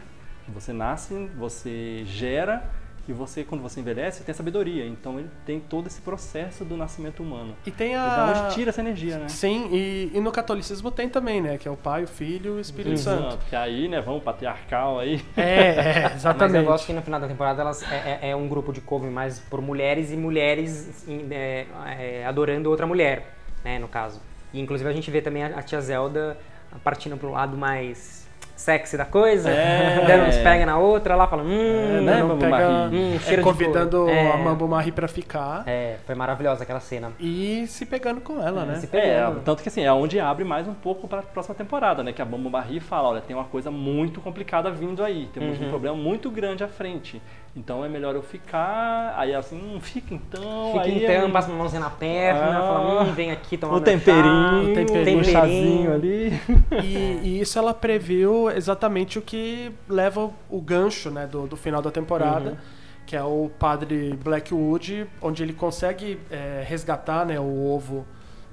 [0.48, 2.64] você nasce, você gera,
[3.10, 4.86] e você, quando você envelhece, tem sabedoria.
[4.86, 7.56] Então ele tem todo esse processo do nascimento humano.
[7.66, 9.28] E tem E da a onde tira essa energia, né?
[9.28, 11.58] Sim, e, e no catolicismo tem também, né?
[11.58, 13.28] Que é o Pai, o Filho e o Espírito Santo.
[13.28, 15.22] Exato, que aí, né, vamos patriarcal aí.
[15.36, 16.58] É, é, Mas exatamente.
[16.58, 19.10] eu gosto que no final da temporada elas é, é- é um grupo de cover
[19.12, 21.66] mais por mulheres e mulheres em- é,
[21.98, 23.34] é, adorando outra mulher,
[23.64, 24.22] né, no caso.
[24.54, 26.38] E inclusive a gente vê também a, a tia Zelda
[26.84, 28.29] partindo pro lado mais
[28.60, 30.04] sexy da coisa, É.
[30.06, 32.98] dando uns pega na outra lá, falando, hum, É, né, Mambo Pega, Marie?
[32.98, 34.10] Hum, é, cheiro de convidando.
[34.10, 34.32] É.
[34.32, 37.12] a Mambo Marie pra ficar É, foi maravilhosa aquela cena.
[37.20, 38.76] e se pegando com ela, né?
[38.76, 39.42] Se É, pegando.
[39.46, 42.12] tanto que assim, é onde abre mais um pouco para a próxima temporada, né?
[42.12, 45.68] Que a Bambu Barri fala, olha, tem uma coisa muito complicada vindo aí, temos Uhum.
[45.68, 47.22] um problema muito grande à frente.
[47.56, 49.14] Então é melhor eu ficar.
[49.18, 50.72] Aí assim, hum, fica então.
[50.74, 52.62] Fica aí então, é- passa uma mãozinha na perna, Ah.
[52.62, 54.24] fala, hum, vem aqui tomar o temperinho,
[54.66, 55.20] chá, o temperinho.
[55.20, 56.34] um chazinho ali.
[56.84, 61.82] E, e isso ela previu exatamente o que leva o gancho né, do, do final
[61.82, 62.58] da temporada, Uhum.
[63.06, 68.06] que é o padre Blackwood, onde ele consegue é, resgatar né, o ovo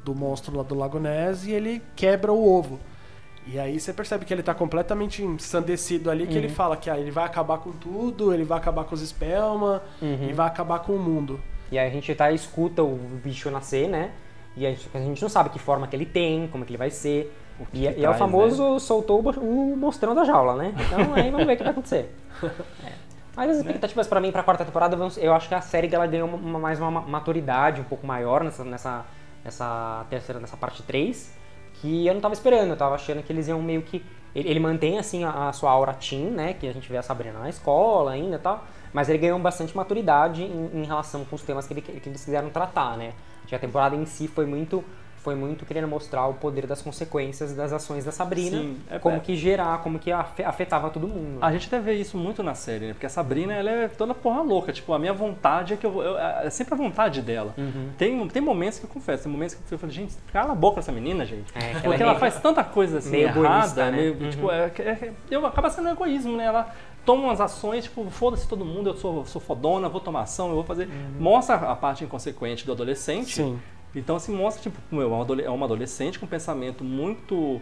[0.05, 2.81] do monstro lá do Lago Ness e ele quebra o ovo.
[3.47, 6.99] E aí você percebe que ele tá completamente ensandecido ali, que ele fala que ah,
[6.99, 9.81] ele vai acabar com tudo, ele vai acabar com os Spellman,
[10.29, 11.41] e vai acabar com o mundo.
[11.71, 14.11] E aí a gente tá, escuta o bicho nascer, né?
[14.57, 16.79] E a gente, a gente não sabe que forma que ele tem, como que ele
[16.79, 17.33] vai ser.
[17.73, 20.75] E, que e é o traz, famoso soltou o bo- o mostrão da jaula, né?
[20.77, 22.15] Então aí vamos ver o que vai acontecer.
[22.85, 22.93] É.
[23.37, 26.29] Mas as expectativas pra mim, pra quarta temporada, eu acho que a série ela ganhou
[26.29, 29.05] uma- mais uma ma- maturidade um pouco maior nessa, nessa,
[29.45, 31.33] nessa terceira, nessa parte 3,
[31.81, 32.71] que eu não tava esperando.
[32.71, 34.05] Eu tava achando que eles iam meio que.
[34.35, 36.55] Ele, ele mantém assim a, a sua aura teen, né?
[36.55, 38.65] Que a gente vê a Sabrina na escola ainda e tal.
[38.93, 42.25] Mas ele ganhou bastante maturidade em, em relação com os temas que, ele- que eles
[42.25, 43.13] quiseram tratar, né?
[43.53, 44.83] A temporada em si foi muito.
[45.27, 49.17] Foi muito querendo mostrar o poder das consequências das ações da Sabrina, Sim, é- como
[49.17, 51.39] é- que gerar, como que afe- afetava todo mundo.
[51.43, 52.93] A gente até vê isso muito na série, né?
[52.93, 54.73] Porque a Sabrina, ela é toda porra louca.
[54.73, 56.01] Tipo, a minha vontade é que eu...
[56.01, 57.53] eu- é sempre a vontade dela.
[57.59, 57.89] Uhum.
[57.99, 60.79] Tem, tem momentos que eu confesso, tem momentos que eu falo, gente, cala a boca
[60.79, 61.53] essa menina, gente.
[61.57, 63.97] É, ela Porque é ela, meio- faz tanta coisa assim, meio errada, egoísta, né?
[63.97, 64.31] meio, Uhum.
[64.31, 66.45] tipo, é, é- eu, acaba sendo um egoísmo, né?
[66.45, 66.73] Ela
[67.05, 70.55] toma umas ações, tipo, foda-se todo mundo, eu sou, sou fodona, vou tomar ação, eu
[70.55, 70.85] vou fazer...
[70.87, 71.17] Uhum.
[71.19, 73.35] Mostra a parte inconsequente do adolescente.
[73.35, 73.59] Sim.
[73.97, 77.61] Então, assim, mostra, tipo, meu, é uma é uma adolescente com um pensamento muito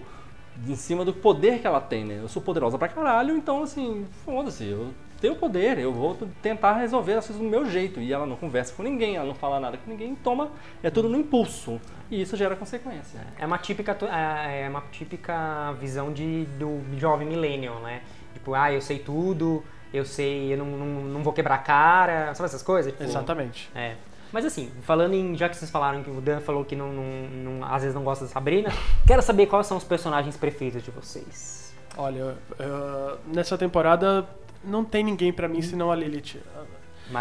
[0.67, 2.19] em cima do poder que ela tem, né?
[2.21, 7.15] Eu sou poderosa pra caralho, então, assim, foda-se, eu tenho poder, eu vou tentar resolver
[7.15, 8.01] as coisas do meu jeito.
[8.01, 10.51] E ela não conversa com ninguém, ela não fala nada com ninguém, toma,
[10.83, 11.81] é tudo no impulso.
[12.11, 13.21] E isso gera consequência.
[13.39, 18.03] É uma típica, é é uma típica visão de, do jovem millennial, né?
[18.35, 22.35] Tipo, ah, eu sei tudo, eu sei, eu não, não, não vou quebrar a cara,
[22.35, 22.93] sabe essas coisas?
[22.93, 23.71] Tipo, Exatamente.
[23.75, 23.95] É.
[24.35, 25.37] Mas assim, falando em.
[25.37, 27.29] Já que vocês falaram que o Dan falou que não, não-
[27.61, 28.69] não- às vezes não gosta da Sabrina,
[29.07, 31.73] quero saber quais são os personagens preferidos de vocês.
[31.97, 34.27] Olha, eu- nessa temporada
[34.65, 36.41] não tem ninguém pra mim senão a Lilith.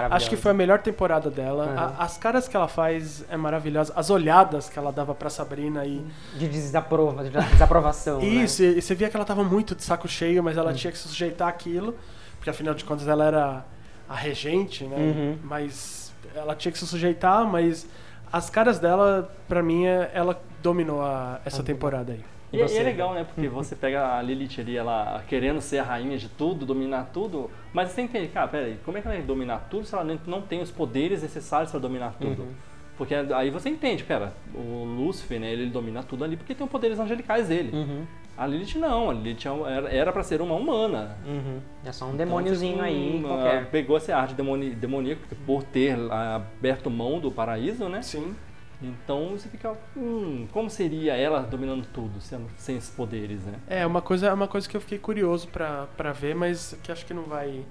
[0.09, 1.66] Acho que foi a melhor temporada dela.
[1.68, 1.78] Uhum.
[1.78, 3.93] A- as caras que ela faz é maravilhosa.
[3.95, 6.03] As olhadas que ela dava pra Sabrina e.
[6.36, 8.18] De desaprova, de desaprovação.
[8.20, 8.26] né?
[8.26, 10.97] Isso, e você via que ela tava muito de saco cheio, mas ela tinha que
[10.97, 11.95] se sujeitar àquilo,
[12.38, 13.66] porque afinal de contas ela era
[14.09, 14.95] a regente, né?
[14.97, 15.38] Uhum.
[15.43, 16.03] Mas
[16.36, 17.88] ela tinha que se sujeitar, mas
[18.32, 22.22] as caras dela, pra mim, é- ela dominou a- essa temporada aí.
[22.52, 22.78] E, e você?
[22.78, 23.24] é legal, né?
[23.24, 27.50] Porque você pega a Lilith ali, ela querendo ser a rainha de tudo, dominar tudo,
[27.74, 30.42] mas você entender, cara, peraí, como é que ela vai dominar tudo se ela não
[30.42, 32.48] tem os poderes necessários para dominar tudo?
[32.96, 36.72] Porque aí você entende, pera, o Lúcifer, né, ele domina tudo ali porque tem os
[36.72, 37.72] poderes angelicais dele.
[37.76, 38.06] Uhum,
[38.38, 39.46] A Lilith não, a Lilith
[39.90, 41.18] é era- para ser uma humana.
[41.26, 41.60] uhum.
[41.86, 43.70] É só um Então, demôniozinho tipo, aí, uma- qualquer.
[43.70, 48.02] Pegou esse ar de demoni, demoníaco porque por ter aberto mão do paraíso, né?
[48.02, 48.36] Sim.
[48.82, 53.54] Então você fica, hum, como seria ela dominando tudo sem, sem esses poderes, né?
[53.70, 57.06] É uma coisa, é uma coisa que eu fiquei curioso pra ver, mas que acho
[57.06, 57.64] que não vai,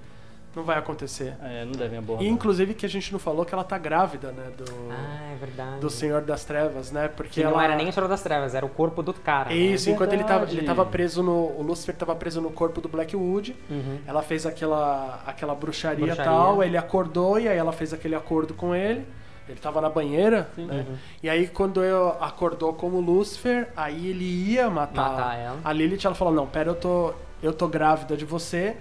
[0.55, 1.35] não vai acontecer.
[1.43, 2.25] É, não devem abordar.
[2.25, 4.51] E inclusive que a gente não falou que ela tá grávida, né?
[4.57, 5.81] Do, Ah, é verdade.
[5.81, 7.09] do Senhor das Trevas, né?
[7.09, 9.49] Porque Que ela não era nem o Senhor das Trevas, era o corpo do cara.
[9.49, 9.57] né?
[9.57, 11.33] Isso, enquanto ele tava, ele tava preso no.
[11.33, 13.57] O Lúcifer tava preso no corpo do Blackwood.
[13.71, 13.99] Uhum.
[14.07, 16.31] Ela fez aquela, aquela bruxaria e Bruxaria.
[16.31, 19.07] tal, ele acordou e aí ela fez aquele acordo com ele.
[19.49, 20.87] Ele tava na banheira, né?
[20.89, 20.97] Uhum.
[21.23, 25.59] E aí quando eu acordou como Lúcifer, aí ele ia matar, Matar ela.
[25.65, 28.77] a Lilith, ela falou, não, pera, eu tô, eu tô grávida de você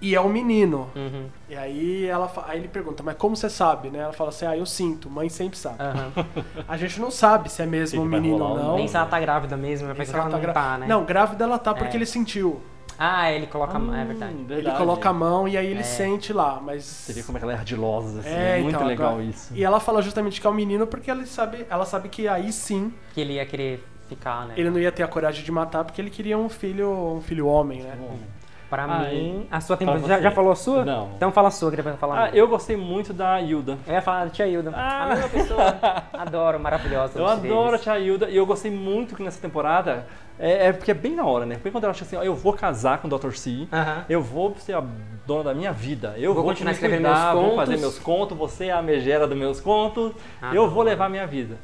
[0.00, 0.88] e é um menino.
[0.96, 1.26] Uhum.
[1.48, 3.98] E aí, ela, aí ele pergunta, mas como você sabe, né?
[4.00, 5.76] Ela fala assim, ah, eu sinto, mãe sempre sabe.
[5.82, 6.12] Aham.
[6.66, 8.76] A gente não sabe se é mesmo Que um menino ou não.
[8.76, 10.86] Nem se ela tá grávida mesmo, vai se pensar que ela não gra- tá, né?
[10.86, 11.98] Não, grávida ela tá porque É.
[11.98, 12.60] ele sentiu.
[13.02, 13.78] Ah, ele coloca.
[13.78, 14.34] é verdade.
[14.34, 14.76] Hum, Ele verdade.
[14.76, 15.82] coloca a mão e aí ele É.
[15.82, 16.84] sente lá, mas...
[16.84, 19.24] Você vê como é que ela é ardilosa, assim, É, é muito então, legal agora-
[19.24, 19.52] isso.
[19.54, 22.52] E ela fala justamente que é um menino porque ela sabe, ela sabe que aí
[22.52, 24.54] sim Que ele ia querer ficar, né?
[24.56, 27.46] ele não ia ter a coragem de matar porque ele queria um filho, um filho
[27.46, 27.94] homem, né?
[27.98, 28.18] Bom.
[28.70, 30.06] Pra Ah, mim, a sua temporada.
[30.06, 30.84] Já, já falou a sua?
[30.84, 31.10] Não.
[31.16, 32.16] Então fala a sua, que depois eu falar.
[32.18, 33.76] a Ah, eu gostei muito da Hilda.
[33.86, 34.72] Eu ia falar da tia Hilda.
[34.74, 35.02] Ah.
[35.02, 35.76] A mesma pessoa.
[36.16, 37.18] Adoro, maravilhosa.
[37.18, 37.82] Eu adoro a eles.
[37.82, 40.06] Tia Hilda e eu gostei muito que nessa temporada,
[40.38, 41.56] é, é porque é bem na hora, né?
[41.56, 43.32] Porque quando ela acha assim, ó, eu vou casar com o Dr.
[43.32, 44.04] C, Aham.
[44.08, 44.82] eu vou ser a
[45.26, 47.80] dona da minha vida, eu Vou vou, continuar escrevendo cuidar, meus vou fazer contos.
[47.80, 50.70] meus contos, você é a megera dos meus contos, Ah, eu não.
[50.70, 51.56] vou levar a minha vida.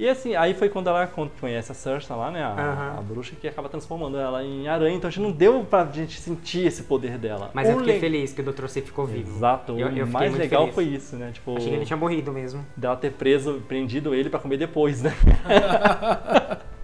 [0.00, 2.94] E assim, aí foi quando ela con- conhece a Saoirse lá, né, a, Aham.
[2.98, 6.18] a bruxa, que acaba transformando ela em aranha, então a gente não deu pra gente
[6.18, 7.50] sentir esse poder dela.
[7.52, 8.66] Mas eu O fiquei le- feliz que o Dr.
[8.68, 9.36] C ficou vivo.
[9.36, 10.74] Exato, Eu- eu o mais legal feliz.
[10.74, 11.54] foi isso, né, tipo...
[11.54, 12.64] Achei que ele tinha morrido mesmo.
[12.74, 15.12] dela ter preso, prendido ele pra comer depois, né?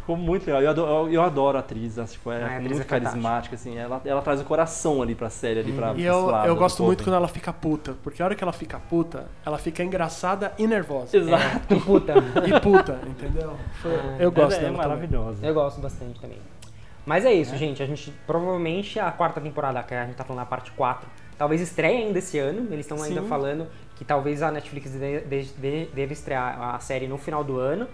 [0.00, 0.62] Ficou muito legal.
[0.62, 3.54] Eu adoro, eu adoro a atriz, ela, tipo, é, Ah, a atriz muito é carismática,
[3.54, 3.76] assim.
[3.76, 6.82] Ela, ela traz o coração ali pra série, ali pra E eu, lado eu gosto
[6.82, 10.52] muito quando ela fica puta, porque a hora que ela fica puta, ela fica engraçada
[10.58, 11.16] e nervosa.
[11.16, 11.66] Exato.
[11.68, 12.14] Que puta.
[12.46, 13.56] E puta, entendeu?
[13.82, 14.88] Foi- Ah, eu gosto é dela também.
[14.88, 15.46] maravilhosa.
[15.46, 16.38] Eu gosto bastante também.
[17.06, 17.82] Mas é isso, gente.
[17.82, 21.08] A gente provavelmente a quarta temporada, que a gente tá falando a parte 4,
[21.38, 22.66] talvez estreie ainda esse ano.
[22.72, 27.06] Eles estão ainda falando que talvez a Netflix de- de- de- deve estrear a série
[27.08, 27.86] no final do ano.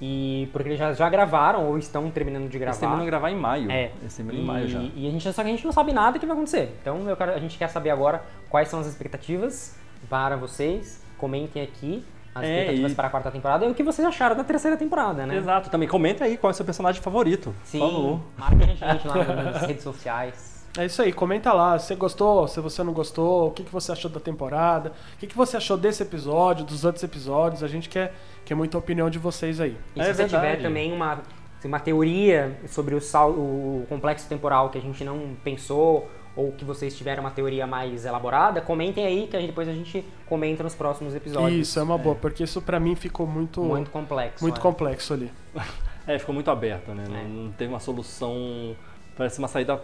[0.00, 2.78] E porque eles já, já gravaram ou estão terminando de Eles gravar.
[2.78, 3.70] terminam de gravar em maio.
[3.70, 3.90] É.
[4.00, 4.80] Eles terminam E, em maio já.
[4.94, 6.76] e a gente, só que a gente não sabe nada que vai acontecer.
[6.80, 9.76] Então eu quero- a gente quer saber agora quais são as expectativas
[10.10, 11.02] para vocês.
[11.16, 14.34] Comentem aqui as É, expectativas e- para a quarta temporada e o que vocês acharam
[14.36, 15.36] da terceira temporada, né?
[15.36, 15.70] Exato.
[15.70, 17.54] Também comenta aí qual é o seu personagem favorito.
[17.62, 20.53] Sim, marque a gente lá nas redes sociais.
[20.76, 23.70] É isso aí, comenta lá se você gostou, se você não gostou, o que, que
[23.72, 27.62] você achou da temporada, o que, que você achou desse episódio, dos outros episódios.
[27.62, 28.12] A gente quer,
[28.44, 29.76] quer muita opinião de vocês aí.
[29.94, 30.46] E É se você verdade.
[30.56, 31.22] tiver também uma,
[31.58, 36.50] assim, uma teoria sobre o, sal, o complexo temporal que a gente não pensou, ou
[36.50, 40.04] que vocês tiveram uma teoria mais elaborada, comentem aí que a gente- depois a gente
[40.26, 41.68] comenta nos próximos episódios.
[41.68, 44.48] Isso, é uma boa, porque isso pra mim ficou muito, Muito muito, complexo.
[44.48, 44.50] é.
[44.58, 45.30] complexo ali.
[46.06, 47.04] É, ficou muito aberto, né?
[47.08, 47.22] Não, É.
[47.22, 48.76] não teve uma solução.
[49.16, 49.80] Parece uma saída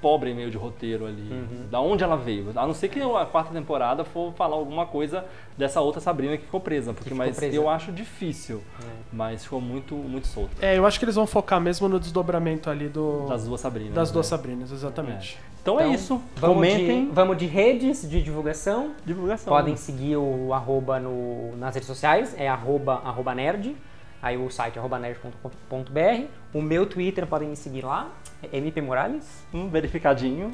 [0.00, 1.28] pobre meio de roteiro ali.
[1.30, 1.66] Uhum.
[1.70, 2.50] Da onde ela veio?
[2.56, 5.24] A não ser que a quarta temporada for falar alguma coisa
[5.56, 6.92] dessa outra Sabrina que ficou presa.
[6.92, 7.54] Porque, ficou mas presa.
[7.54, 8.62] eu acho difícil.
[8.82, 8.86] É.
[9.12, 10.50] Mas ficou muito, muito solto.
[10.60, 13.94] É, eu acho que eles vão focar mesmo no desdobramento ali do, Das duas Sabrinas.
[13.94, 14.36] das duas né?
[14.36, 15.38] Sabrinas, exatamente.
[15.62, 16.22] Então, é Então, isso.
[16.36, 17.06] Vamos Comentem.
[17.06, 18.92] De, vamos de redes de divulgação.
[19.04, 19.52] Divulgação.
[19.52, 23.76] Podem seguir o arroba no, nas redes sociais, é arroba, arroba nerd.
[24.22, 26.24] Aí o site é arroba nerd.com.br.
[26.52, 28.10] O meu Twitter podem me seguir lá,
[28.42, 29.44] é MP Morales.
[29.52, 30.50] Um verificadinho.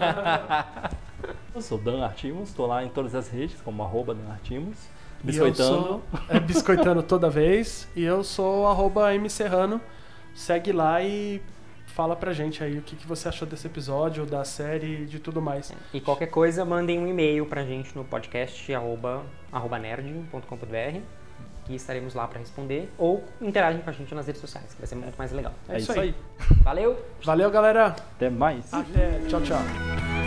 [0.00, 0.90] Ah.
[1.54, 4.76] eu sou Dan Artimos, estou lá em todas as redes, como arroba Dan Artimos.
[5.20, 5.82] Eu Biscoitando.
[5.82, 7.88] sou- é, biscoitando toda vez.
[7.96, 9.80] E eu sou arroba mserrano.
[10.34, 11.40] Segue lá e
[11.86, 15.18] fala pra gente aí o que, que você achou desse episódio, da série e de
[15.18, 15.72] tudo mais.
[15.94, 21.00] E qualquer coisa, mandem um e-mail pra gente no podcast arroba, arroba nerd.com.br
[21.66, 22.88] que estaremos lá pra responder.
[22.96, 25.52] Ou interagem com a gente nas redes sociais, que vai ser muito mais legal.
[25.68, 26.14] É isso aí.
[26.62, 26.96] Valeu!
[27.24, 27.86] Valeu, galera.
[27.86, 28.72] Até mais.
[28.72, 29.20] Até.
[29.28, 30.25] Tchau, tchau.